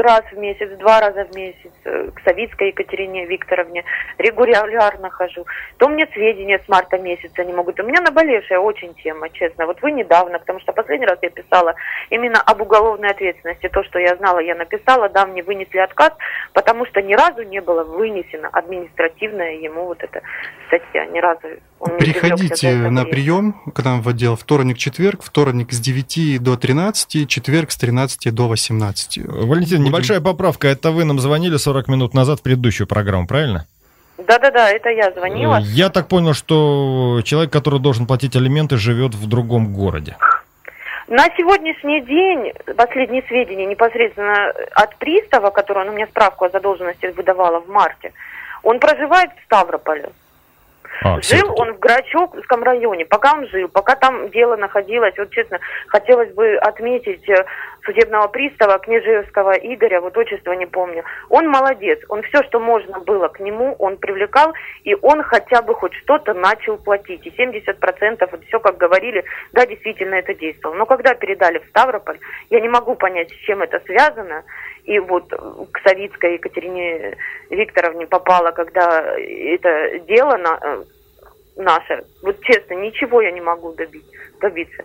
раз 0.03 0.23
в 0.33 0.39
месяц, 0.39 0.71
два 0.79 1.01
раза 1.01 1.25
в 1.25 1.35
месяц 1.35 1.71
э, 1.85 2.11
к 2.15 2.21
Савицкой 2.25 2.69
Екатерине 2.69 3.27
Викторовне, 3.27 3.85
регулярно 4.19 5.11
хожу. 5.11 5.47
То 5.79 5.89
мне 5.89 6.07
сведения 6.13 6.59
с 6.59 6.69
марта 6.69 6.99
месяца 6.99 7.45
не 7.45 7.53
могут. 7.53 7.79
У 7.81 7.85
меня 7.85 8.01
наболевшая 8.01 8.59
очень 8.59 8.95
тема, 8.95 9.29
честно. 9.31 9.67
Вот 9.67 9.81
вы 9.83 9.93
недавно, 9.93 10.39
потому 10.39 10.61
что 10.61 10.73
последний 10.73 11.07
раз 11.07 11.19
я 11.23 11.31
писала 11.31 11.75
именно 12.11 12.41
об 12.41 12.61
уголовной 12.61 13.11
ответственности. 13.11 13.69
То, 13.69 13.83
что 13.85 13.99
я 13.99 14.17
знала, 14.17 14.39
я 14.39 14.55
написала, 14.55 15.09
да, 15.09 15.27
мне 15.27 15.43
вынесли 15.43 15.79
отказ, 15.79 16.13
потому 16.53 16.87
что 16.87 17.03
ни 17.03 17.15
разу 17.15 17.43
не 17.43 17.61
было 17.61 17.85
вынесено 17.85 18.49
административная 18.49 19.55
ему 19.55 19.85
вот 19.85 20.03
эта 20.03 20.23
статья. 20.69 21.07
Ни 21.07 21.19
разу 21.19 21.49
он 21.81 21.97
Приходите 21.97 22.75
на 22.91 23.07
прием 23.07 23.55
к 23.75 23.83
нам 23.83 24.03
в 24.03 24.09
отдел 24.09 24.37
вторник-четверг, 24.37 25.23
вторник 25.23 25.73
с 25.73 25.81
9 25.81 26.43
до 26.43 26.59
13, 26.59 27.27
четверг 27.27 27.71
с 27.71 27.77
13 27.77 28.35
до 28.35 28.49
18. 28.49 29.19
Валентин, 29.27 29.79
Будем... 29.79 29.85
небольшая 29.85 30.21
поправка. 30.21 30.69
Это 30.69 30.91
вы 30.91 31.05
нам 31.05 31.19
звонили 31.19 31.57
40 31.57 31.89
минут 31.89 32.13
назад 32.13 32.41
в 32.41 32.43
предыдущую 32.43 32.87
программу, 32.87 33.27
правильно? 33.27 33.67
Да-да-да, 34.19 34.71
это 34.71 34.91
я 34.91 35.11
звонила. 35.13 35.57
Э, 35.57 35.63
Я 35.63 35.89
так 35.89 36.09
понял, 36.09 36.35
что 36.35 37.23
человек, 37.25 37.51
который 37.51 37.81
должен 37.81 38.07
платить 38.07 38.37
алименты, 38.37 38.77
живет 38.77 39.15
в 39.15 39.27
другом 39.27 39.73
городе. 39.73 40.19
На 41.09 41.25
сегодняшний 41.37 42.03
день, 42.03 42.53
последние 42.77 43.23
сведения 43.23 43.65
непосредственно 43.65 44.53
от 44.73 44.97
пристава, 44.97 45.51
который 45.51 45.85
он 45.85 45.89
у 45.89 45.93
меня 45.93 46.07
справку 46.07 46.45
о 46.45 46.51
задолженности 46.51 47.07
выдавала 47.17 47.61
в 47.61 47.69
марте, 47.69 48.13
он 48.63 48.79
проживает 48.79 49.31
в 49.41 49.45
Ставрополе. 49.45 50.11
А, 51.03 51.21
Жил 51.23 51.53
он 51.57 51.75
в 51.75 51.79
Грачевском 51.79 52.63
районе, 52.63 53.07
пока 53.07 53.35
он 53.35 53.47
жил, 53.49 53.69
пока 53.69 53.97
там 53.97 54.31
дело 54.31 54.57
находилось, 54.57 55.15
вот 55.17 55.31
честно, 55.31 55.59
хотелось 55.87 56.33
бы 56.35 56.57
отметить 56.57 57.27
э, 57.29 57.45
судебного 57.85 58.29
пристава 58.29 58.79
Княжевского 58.79 59.53
Игоря, 59.53 60.01
вот 60.01 60.17
отчество 60.17 60.53
не 60.53 60.67
помню. 60.67 61.05
Он 61.29 61.49
молодец, 61.49 62.01
он 62.09 62.23
все, 62.23 62.43
что 62.45 62.61
можно 62.61 63.01
было 63.01 63.29
к 63.29 63.41
нему, 63.41 63.75
он 63.79 63.97
привлекал, 63.97 64.53
и 64.85 64.95
он 64.95 65.23
хотя 65.23 65.63
бы 65.63 65.75
хоть 65.75 65.95
что-то 65.95 66.35
начал 66.35 66.77
платить. 66.77 67.27
И 67.27 67.31
70%, 67.31 68.29
вот 68.31 68.45
все 68.45 68.61
как 68.61 68.77
говорили, 68.77 69.25
да, 69.53 69.67
действительно 69.67 70.15
это 70.15 70.35
действовало. 70.35 70.77
Но 70.77 70.87
когда 70.87 71.15
передали 71.15 71.59
в 71.59 71.67
Ставрополь, 71.69 72.19
я 72.51 72.61
не 72.61 72.69
могу 72.69 72.95
понять, 72.95 73.31
с 73.31 73.37
чем 73.47 73.63
это 73.63 73.81
связано. 73.87 74.45
И 74.85 74.99
вот 74.99 75.33
э, 75.33 75.37
к 75.73 75.81
Савицкой 75.87 76.35
Екатерине 76.35 77.17
Викторовне 77.51 78.07
попало, 78.07 78.51
когда 78.53 79.15
это 79.19 79.99
дело 80.01 80.37
на, 80.37 80.59
э, 80.61 80.85
наше. 81.57 82.05
Вот 82.23 82.41
честно, 82.43 82.75
ничего 82.75 83.21
я 83.21 83.31
не 83.31 83.41
могу 83.41 83.73
добить, 83.73 84.07
добиться. 84.41 84.85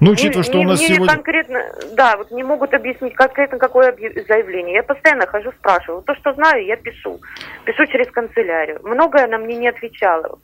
Ну, 0.00 0.12
учитывая, 0.12 0.44
что 0.44 0.60
у 0.60 0.62
нас 0.62 0.78
мне 0.80 0.88
сегодня... 0.88 1.14
конкретно, 1.14 1.60
да, 1.92 2.16
вот 2.16 2.30
не 2.30 2.42
могут 2.42 2.74
объяснить 2.74 3.14
конкретно 3.14 3.58
какое 3.58 3.92
заявление. 3.92 4.74
Я 4.74 4.82
постоянно 4.82 5.26
хожу, 5.26 5.52
спрашиваю. 5.58 6.02
То, 6.02 6.14
что 6.16 6.32
знаю, 6.34 6.64
я 6.64 6.76
пишу. 6.76 7.20
Пишу 7.64 7.86
через 7.86 8.10
канцелярию. 8.10 8.80
Многое 8.82 9.24
она 9.24 9.38
мне 9.38 9.56
не 9.56 9.68
отвечала. 9.68 10.38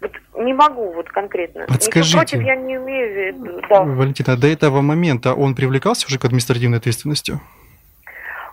Вот 0.00 0.12
не 0.36 0.54
могу 0.54 0.92
вот 0.92 1.08
конкретно. 1.08 1.60
Ничего 1.60 1.74
Подскажите. 1.74 2.16
против 2.16 2.40
я 2.42 2.56
не 2.56 2.76
имею 2.76 3.08
в 3.08 3.16
виду. 3.16 3.60
Да. 3.68 3.82
Валентина, 3.82 4.36
до 4.36 4.46
этого 4.46 4.80
момента 4.80 5.34
он 5.34 5.54
привлекался 5.54 6.06
уже 6.06 6.18
к 6.18 6.24
административной 6.24 6.78
ответственности? 6.78 7.38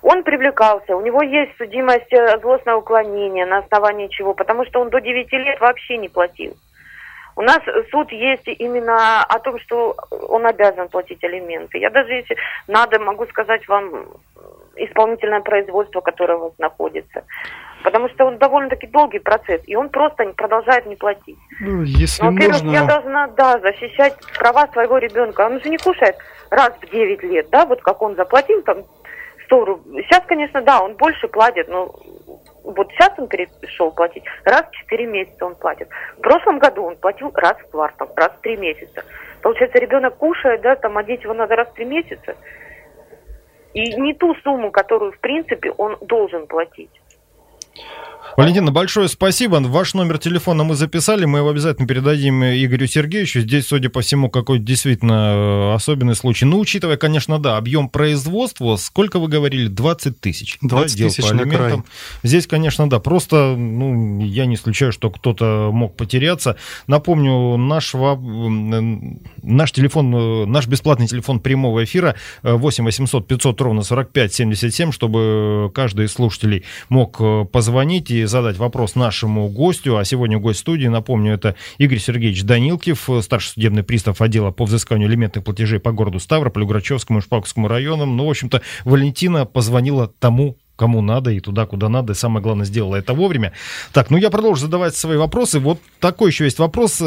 Он 0.01 0.23
привлекался, 0.23 0.95
у 0.95 1.01
него 1.01 1.21
есть 1.21 1.51
судимость 1.57 2.13
э, 2.13 2.39
злостное 2.41 2.75
уклонение, 2.75 3.45
на 3.45 3.57
основании 3.57 4.07
чего? 4.07 4.33
Потому 4.33 4.65
что 4.65 4.79
он 4.79 4.89
до 4.89 5.01
9 5.01 5.33
лет 5.33 5.59
вообще 5.59 5.97
не 5.97 6.07
платил. 6.07 6.55
У 7.37 7.43
нас 7.43 7.59
суд 7.91 8.11
есть 8.11 8.47
именно 8.47 9.23
о 9.23 9.39
том, 9.39 9.59
что 9.59 9.95
он 10.27 10.47
обязан 10.47 10.89
платить 10.89 11.23
алименты. 11.23 11.77
Я 11.77 11.91
даже, 11.91 12.11
если 12.13 12.35
надо, 12.67 12.99
могу 12.99 13.27
сказать 13.27 13.67
вам 13.67 14.07
исполнительное 14.75 15.41
производство, 15.41 16.01
которое 16.01 16.37
у 16.39 16.43
вас 16.45 16.53
находится. 16.57 17.23
Потому 17.83 18.09
что 18.09 18.25
он 18.25 18.39
довольно-таки 18.39 18.87
долгий 18.87 19.19
процесс, 19.19 19.61
и 19.67 19.75
он 19.75 19.89
просто 19.89 20.25
не- 20.25 20.33
продолжает 20.33 20.87
не 20.87 20.95
платить. 20.95 21.37
Ну, 21.61 21.83
если 21.83 22.23
Ну, 22.23 22.31
во-первых, 22.31 22.63
можно... 22.63 22.75
я 22.75 22.85
должна, 22.85 23.27
да, 23.27 23.59
защищать 23.59 24.15
права 24.39 24.67
своего 24.73 24.97
ребенка. 24.97 25.41
Он 25.41 25.61
же 25.61 25.69
не 25.69 25.77
кушает 25.77 26.15
раз 26.49 26.71
в 26.81 26.89
9 26.89 27.21
лет, 27.21 27.49
да, 27.51 27.65
вот 27.65 27.81
как 27.83 28.01
он 28.01 28.15
заплатил 28.15 28.63
там 28.63 28.77
100 29.45 29.65
рублей. 29.65 30.03
Сейчас, 30.09 30.23
конечно, 30.25 30.61
да, 30.63 30.81
он 30.81 30.95
больше 30.95 31.27
платит, 31.27 31.67
но 31.69 31.93
вот 32.67 32.91
сейчас 32.91 33.13
он 33.17 33.27
перешел 33.27 33.91
платить, 33.91 34.23
раз 34.43 34.65
в 34.69 34.71
4 34.71 35.05
месяца 35.07 35.45
он 35.45 35.55
платит. 35.55 35.87
В 36.17 36.21
прошлом 36.21 36.59
году 36.59 36.83
он 36.83 36.97
платил 36.97 37.31
раз 37.33 37.57
в 37.57 37.71
квартал, 37.71 38.11
раз 38.15 38.31
в 38.33 38.41
3 38.41 38.57
месяца. 38.57 39.03
Получается, 39.41 39.79
ребенок 39.79 40.17
кушает, 40.17 40.61
да, 40.61 40.75
там 40.75 40.97
одеть 40.97 41.23
его 41.23 41.33
надо 41.33 41.55
раз 41.55 41.69
в 41.69 41.73
3 41.73 41.85
месяца. 41.85 42.35
И 43.73 43.95
не 44.01 44.13
ту 44.13 44.35
сумму, 44.43 44.71
которую, 44.71 45.11
в 45.13 45.19
принципе, 45.19 45.71
он 45.77 45.97
должен 46.01 46.47
платить. 46.47 46.91
Валентина, 48.37 48.71
большое 48.71 49.07
спасибо. 49.07 49.55
Ваш 49.55 49.95
номер 49.95 50.19
телефона 50.19 50.63
мы 50.63 50.75
записали, 50.75 51.25
мы 51.25 51.39
его 51.39 51.49
обязательно 51.49 51.87
передадим 51.87 52.43
Игорю 52.43 52.85
Сергеевичу. 52.85 53.39
Здесь, 53.39 53.65
судя 53.65 53.89
по 53.89 54.01
всему, 54.01 54.29
какой-то 54.29 54.63
действительно 54.63 55.71
э, 55.71 55.73
особенный 55.73 56.13
случай. 56.13 56.45
Ну, 56.45 56.59
учитывая, 56.59 56.97
конечно, 56.97 57.39
да, 57.39 57.57
объем 57.57 57.89
производства, 57.89 58.75
сколько 58.75 59.17
вы 59.17 59.27
говорили, 59.27 59.67
20 59.69 60.21
тысяч. 60.21 60.59
да, 60.61 60.67
20 60.67 60.97
дел 60.99 61.09
тысяч 61.09 61.23
по 61.23 61.31
алиментам. 61.31 61.81
край. 61.81 61.83
Здесь, 62.21 62.45
конечно, 62.45 62.87
да, 62.87 62.99
просто, 62.99 63.55
ну, 63.57 64.23
я 64.23 64.45
не 64.45 64.53
исключаю, 64.53 64.91
что 64.91 65.09
кто-то 65.09 65.71
мог 65.73 65.97
потеряться. 65.97 66.57
Напомню, 66.85 67.57
наш, 67.57 67.95
наш 67.95 69.71
телефон, 69.71 70.15
э, 70.15 70.45
наш 70.45 70.67
бесплатный 70.67 71.07
телефон 71.07 71.39
прямого 71.39 71.83
эфира 71.83 72.13
э, 72.43 72.53
8 72.53 72.85
800 72.85 73.27
500 73.27 73.61
ровно 73.61 73.81
45 73.81 74.31
77, 74.31 74.91
чтобы 74.91 75.71
каждый 75.73 76.05
из 76.05 76.13
слушателей 76.13 76.65
мог 76.89 77.17
э, 77.19 77.45
позвонить 77.67 78.09
и 78.11 78.23
задать 78.23 78.55
вопрос 78.55 78.95
нашему 78.95 79.49
гостю. 79.49 79.97
А 79.97 80.05
сегодня 80.05 80.39
гость 80.39 80.59
студии, 80.59 80.87
напомню, 80.87 81.33
это 81.33 81.55
Игорь 81.77 81.99
Сергеевич 81.99 82.43
Данилкив, 82.43 83.09
э, 83.09 83.21
старший 83.21 83.51
судебный 83.51 83.83
пристав 83.83 84.21
отдела 84.21 84.51
по 84.51 84.63
взысканию 84.63 85.09
элементных 85.09 85.43
платежей 85.43 85.81
по 85.81 85.91
городу 85.91 86.17
Ставрополю, 86.19 86.65
Грачевскому 86.65 87.19
и 87.19 87.21
Шпаковскому 87.21 87.67
районам. 87.67 88.15
Ну, 88.15 88.25
в 88.25 88.29
общем-то, 88.29 88.61
Валентина 88.85 89.43
позвонила 89.43 90.07
тому, 90.07 90.55
кому 90.77 91.01
надо 91.01 91.31
и 91.31 91.41
туда, 91.41 91.65
куда 91.65 91.89
надо. 91.89 92.13
И 92.13 92.15
самое 92.15 92.41
главное, 92.41 92.65
сделала 92.65 92.95
это 92.95 93.13
вовремя. 93.13 93.51
Так, 93.91 94.11
ну 94.11 94.15
я 94.15 94.29
продолжу 94.29 94.61
задавать 94.61 94.95
свои 94.95 95.17
вопросы. 95.17 95.59
Вот 95.59 95.81
такой 95.99 96.31
еще 96.31 96.45
есть 96.45 96.59
вопрос. 96.59 97.03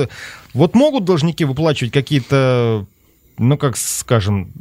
Вот 0.52 0.74
могут 0.74 1.06
должники 1.06 1.42
выплачивать 1.46 1.94
какие-то, 1.94 2.84
ну, 3.38 3.56
как 3.56 3.78
скажем, 3.78 4.52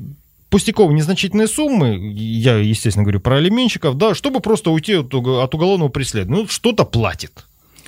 пустяковые 0.50 0.96
незначительные 0.96 1.48
суммы, 1.48 2.14
я, 2.16 2.58
естественно, 2.58 3.04
говорю 3.04 3.20
про 3.20 3.38
алименщиков, 3.38 3.96
да, 3.96 4.16
чтобы 4.16 4.40
просто 4.40 4.72
уйти 4.72 4.96
от, 4.96 5.14
от 5.14 5.56
уголовного 5.56 5.90
преследования. 5.90 6.44
Ну, 6.44 6.48
что-то 6.48 6.86
платит. 6.86 7.46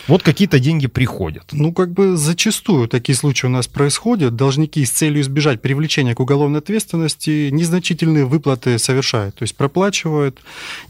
Вот 0.08 0.24
какие-то 0.24 0.60
деньги 0.60 0.88
приходят. 0.88 1.44
Ну, 1.52 1.74
как 1.74 1.92
бы 1.92 2.18
зачастую 2.18 2.88
такие 2.88 3.16
случаи 3.16 3.46
у 3.46 3.50
нас 3.50 3.68
происходят. 3.68 4.36
Должники 4.36 4.84
с 4.84 4.92
целью 4.92 5.22
избежать 5.22 5.62
привлечения 5.62 6.16
к 6.16 6.20
уголовной 6.20 6.60
ответственности 6.60 7.50
незначительные 7.52 8.26
выплаты 8.26 8.78
совершают. 8.80 9.36
То 9.36 9.44
есть 9.44 9.56
проплачивают, 9.56 10.40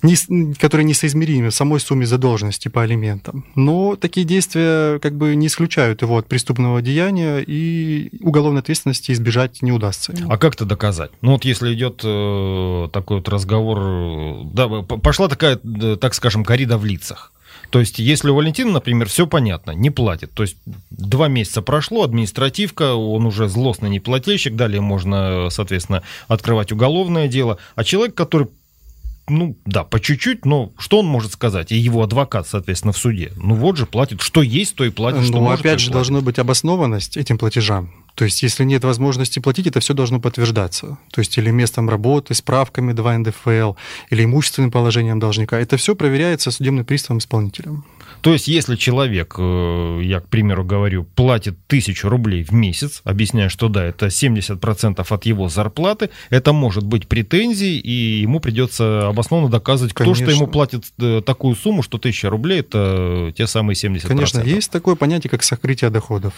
не 0.02 0.54
которые 0.56 0.86
несоизмеримы 0.86 1.52
самой 1.52 1.80
сумме 1.80 2.06
задолженности 2.06 2.68
по 2.68 2.84
алиментам. 2.84 3.46
Но 3.56 3.96
такие 3.96 4.26
действия 4.26 5.00
как 5.00 5.16
бы 5.16 5.36
не 5.36 5.48
исключают 5.48 6.02
его 6.02 6.18
от 6.18 6.28
преступного 6.28 6.82
деяния, 6.82 7.40
и 7.40 8.10
уголовной 8.22 8.62
ответственности 8.62 9.12
избежать 9.12 9.62
не 9.62 9.72
удастся. 9.72 10.14
А 10.30 10.38
как 10.38 10.56
это 10.56 10.66
доказать? 10.66 11.12
Ну 11.22 11.34
вот 11.34 11.46
если 11.46 11.74
идет 11.74 12.02
э, 12.04 12.90
такой 12.92 13.18
вот 13.18 13.30
разговор, 13.30 13.80
э, 13.82 14.42
да, 14.54 14.68
пошла 14.68 15.28
такая, 15.28 15.60
э, 15.64 15.98
так 16.00 16.14
скажем, 16.14 16.44
корида 16.44 16.78
в 16.78 16.86
лицах. 16.86 17.32
То 17.72 17.80
есть, 17.80 18.00
если 18.00 18.30
у 18.30 18.36
Валентина, 18.36 18.72
например, 18.74 19.08
все 19.08 19.26
понятно, 19.26 19.72
не 19.72 19.90
платит, 19.90 20.32
то 20.34 20.44
есть 20.44 20.58
два 20.90 21.30
месяца 21.30 21.62
прошло, 21.62 22.04
административка, 22.04 22.96
он 22.96 23.26
уже 23.26 23.48
злостный 23.48 23.90
неплательщик, 23.90 24.56
далее 24.58 24.82
можно, 24.82 25.50
соответственно, 25.50 26.04
открывать 26.28 26.74
уголовное 26.74 27.30
дело, 27.30 27.58
а 27.76 27.86
человек, 27.86 28.14
который 28.14 28.50
ну, 29.32 29.58
да, 29.66 29.84
по 29.84 30.00
чуть-чуть, 30.00 30.46
но 30.46 30.72
что 30.78 31.00
он 31.00 31.06
может 31.06 31.32
сказать? 31.32 31.72
И 31.72 31.78
его 31.78 32.04
адвокат, 32.04 32.48
соответственно, 32.48 32.92
в 32.92 32.98
суде. 32.98 33.32
Ну, 33.38 33.56
вот 33.56 33.78
же 33.78 33.86
платит. 33.86 34.22
Что 34.22 34.42
есть, 34.42 34.76
то 34.76 34.84
и 34.84 34.90
платит. 34.90 35.24
что 35.24 35.34
Ну, 35.34 35.42
может, 35.42 35.62
опять 35.62 35.80
же, 35.80 35.88
платит. 35.88 35.94
должна 35.94 36.22
быть 36.22 36.38
обоснованность 36.38 37.18
этим 37.18 37.38
платежам. 37.38 37.92
То 38.16 38.26
есть, 38.26 38.44
если 38.44 38.66
нет 38.66 38.84
возможности 38.84 39.40
платить, 39.40 39.68
это 39.68 39.80
все 39.80 39.94
должно 39.94 40.20
подтверждаться. 40.20 40.98
То 41.12 41.20
есть, 41.20 41.38
или 41.38 41.50
местом 41.50 41.90
работы, 41.90 42.34
справками 42.34 42.92
2 42.92 43.18
НДФЛ, 43.20 43.74
или 44.10 44.26
имущественным 44.26 44.70
положением 44.70 45.20
должника. 45.20 45.60
Это 45.60 45.78
все 45.78 45.96
проверяется 45.96 46.52
судебным 46.52 46.86
приставом-исполнителем. 46.86 47.86
То 48.22 48.34
есть, 48.34 48.48
если 48.48 48.76
человек, 48.76 49.36
э, 49.40 50.02
я, 50.04 50.20
к 50.20 50.28
примеру, 50.28 50.64
говорю, 50.64 51.04
платит 51.04 51.58
тысячу 51.68 52.10
рублей 52.10 52.44
в 52.44 52.52
месяц, 52.52 53.02
объясняя, 53.04 53.50
что 53.50 53.68
да, 53.68 53.84
это 53.84 54.08
70% 54.08 55.06
от 55.10 55.26
его 55.26 55.50
зарплаты, 55.50 56.12
это 56.30 56.54
может 56.54 56.86
быть 56.86 57.08
претензией, 57.08 57.80
и 57.80 58.22
ему 58.22 58.40
придется 58.40 59.08
обоснованно 59.22 59.50
доказывать, 59.50 59.94
кто 59.94 60.14
что 60.14 60.32
ему 60.32 60.48
платит 60.48 60.86
э, 61.00 61.22
такую 61.24 61.56
сумму, 61.56 61.84
что 61.84 61.98
тысяча 61.98 62.30
рублей 62.30 62.62
это 62.62 63.32
те 63.38 63.48
самые 63.48 63.76
70%. 63.76 64.08
Конечно, 64.08 64.42
есть 64.42 64.72
такое 64.72 64.96
понятие, 64.96 65.30
как 65.30 65.44
сокрытие 65.44 65.90
доходов. 65.90 66.34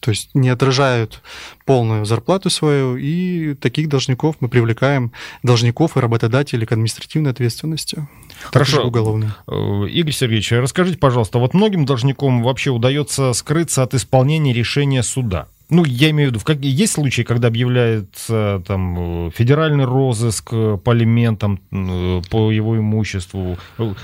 То 0.00 0.10
есть 0.10 0.30
не 0.32 0.48
отражают 0.48 1.22
полную 1.66 2.04
зарплату 2.04 2.50
свою, 2.50 2.96
и 2.96 3.54
таких 3.54 3.88
должников 3.88 4.36
мы 4.38 4.48
привлекаем, 4.48 5.10
должников 5.42 5.96
и 5.96 6.00
работодателей 6.00 6.66
к 6.66 6.72
административной 6.72 7.32
ответственности. 7.32 8.06
Хорошо. 8.52 8.84
Уголовной. 8.84 9.30
Э, 9.48 9.88
Игорь 9.88 10.12
Сергеевич, 10.12 10.52
расскажите, 10.52 10.98
пожалуйста, 10.98 11.38
вот 11.40 11.52
многим 11.52 11.84
должникам 11.84 12.44
вообще 12.44 12.70
удается 12.70 13.32
скрыться 13.32 13.82
от 13.82 13.94
исполнения 13.94 14.52
решения 14.52 15.02
суда? 15.02 15.48
Ну, 15.70 15.84
я 15.84 16.10
имею 16.10 16.28
в 16.28 16.32
виду, 16.32 16.40
в 16.40 16.44
как... 16.44 16.60
есть 16.60 16.94
случаи, 16.94 17.22
когда 17.22 17.48
объявляется 17.48 18.62
там 18.66 19.26
э, 19.28 19.30
федеральный 19.34 19.84
розыск 19.84 20.50
по 20.50 20.92
алиментам, 20.92 21.60
э, 21.70 22.22
по 22.30 22.50
его 22.50 22.78
имуществу. 22.78 23.58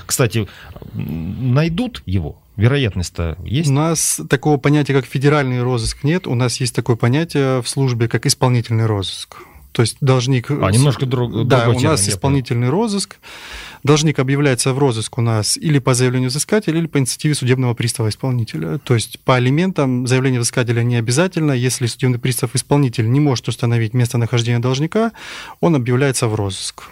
Кстати, 0.05 0.47
найдут 0.93 2.03
его? 2.05 2.37
Вероятность-то 2.55 3.37
есть? 3.43 3.69
У 3.69 3.73
нас 3.73 4.21
такого 4.29 4.57
понятия, 4.57 4.93
как 4.93 5.05
федеральный 5.05 5.61
розыск, 5.61 6.03
нет. 6.03 6.25
У 6.27 6.35
нас 6.35 6.59
есть 6.61 6.73
такое 6.73 6.95
понятие 6.95 7.61
в 7.61 7.67
службе, 7.67 8.07
как 8.07 8.25
исполнительный 8.25 8.85
розыск. 8.85 9.37
То 9.73 9.81
есть 9.81 9.97
должник... 9.99 10.49
А, 10.51 10.71
немножко 10.71 11.05
друг- 11.05 11.47
Да, 11.47 11.57
другой 11.63 11.75
у 11.75 11.79
термин, 11.79 11.91
нас 11.91 12.07
я 12.07 12.13
исполнительный 12.13 12.69
розыск. 12.69 13.17
Должник 13.85 14.17
объявляется 14.17 14.73
в 14.73 14.79
розыск 14.79 15.19
у 15.19 15.21
нас 15.21 15.57
или 15.57 15.77
по 15.77 15.93
заявлению 15.93 16.29
взыскателя, 16.29 16.79
или 16.79 16.87
по 16.87 16.97
инициативе 16.97 17.35
судебного 17.35 17.75
пристава 17.75 18.09
исполнителя. 18.09 18.79
То 18.79 18.95
есть 18.95 19.19
по 19.19 19.35
алиментам 19.35 20.07
заявление 20.07 20.39
взыскателя 20.39 20.81
не 20.81 20.95
обязательно. 20.95 21.51
Если 21.51 21.85
судебный 21.85 22.17
пристав 22.17 22.55
исполнитель 22.55 23.09
не 23.09 23.19
может 23.19 23.47
установить 23.47 23.93
местонахождение 23.93 24.59
должника, 24.59 25.11
он 25.61 25.75
объявляется 25.75 26.27
в 26.27 26.33
розыск. 26.33 26.85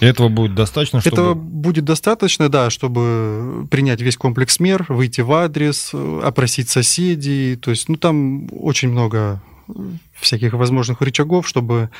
Этого 0.00 0.28
будет 0.28 0.56
достаточно, 0.56 1.00
чтобы... 1.00 1.14
Этого 1.14 1.34
будет 1.34 1.84
достаточно, 1.84 2.48
да, 2.48 2.68
чтобы 2.70 3.68
принять 3.70 4.00
весь 4.00 4.16
комплекс 4.16 4.58
мер, 4.58 4.84
выйти 4.88 5.20
в 5.20 5.32
адрес, 5.32 5.92
опросить 5.94 6.68
соседей. 6.68 7.54
То 7.54 7.70
есть, 7.70 7.88
ну, 7.88 7.94
там 7.94 8.48
очень 8.50 8.88
много 8.88 9.40
всяких 10.14 10.54
возможных 10.54 11.00
рычагов, 11.00 11.46
чтобы 11.46 11.90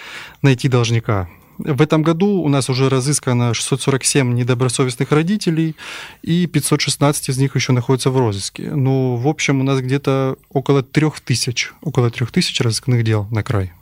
найти 0.42 0.68
должника. 0.68 1.28
В 1.58 1.80
этом 1.80 2.02
году 2.02 2.42
у 2.42 2.48
нас 2.48 2.68
уже 2.68 2.88
разыскано 2.88 3.54
647 3.54 4.34
недобросовестных 4.34 5.12
родителей, 5.12 5.76
и 6.22 6.46
516 6.46 7.28
из 7.28 7.38
них 7.38 7.54
еще 7.54 7.72
находятся 7.72 8.10
в 8.10 8.18
розыске. 8.18 8.70
Ну, 8.70 9.16
в 9.16 9.28
общем, 9.28 9.60
у 9.60 9.64
нас 9.64 9.80
где-то 9.80 10.36
около 10.50 10.82
3000, 10.82 11.72
около 11.82 12.10
3000 12.10 12.62
разыскных 12.62 13.04
дел 13.04 13.26
на 13.30 13.42
край. 13.42 13.72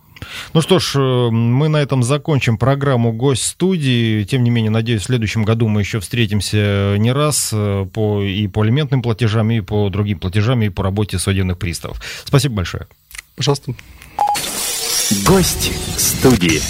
Ну 0.54 0.60
что 0.60 0.78
ж, 0.78 0.96
э, 0.96 1.30
мы 1.30 1.68
на 1.68 1.78
этом 1.78 2.02
закончим 2.02 2.58
программу 2.58 3.12
«Гость 3.12 3.44
студии». 3.44 4.24
Тем 4.24 4.44
не 4.44 4.50
менее, 4.50 4.70
надеюсь, 4.70 5.02
в 5.02 5.06
следующем 5.06 5.44
году 5.44 5.68
мы 5.68 5.80
еще 5.80 6.00
встретимся 6.00 6.96
не 6.98 7.12
раз 7.12 7.50
э, 7.52 7.86
по, 7.92 8.22
и 8.22 8.46
по 8.48 8.62
алиментным 8.62 9.02
платежам, 9.02 9.50
и 9.50 9.60
по 9.60 9.88
другим 9.88 10.18
платежам, 10.18 10.62
и 10.62 10.68
по 10.68 10.82
работе 10.82 11.18
судебных 11.18 11.58
приставов. 11.58 12.00
Спасибо 12.24 12.56
большое. 12.56 12.86
Пожалуйста. 13.36 13.74
Гость 15.26 15.72
студии. 15.96 16.60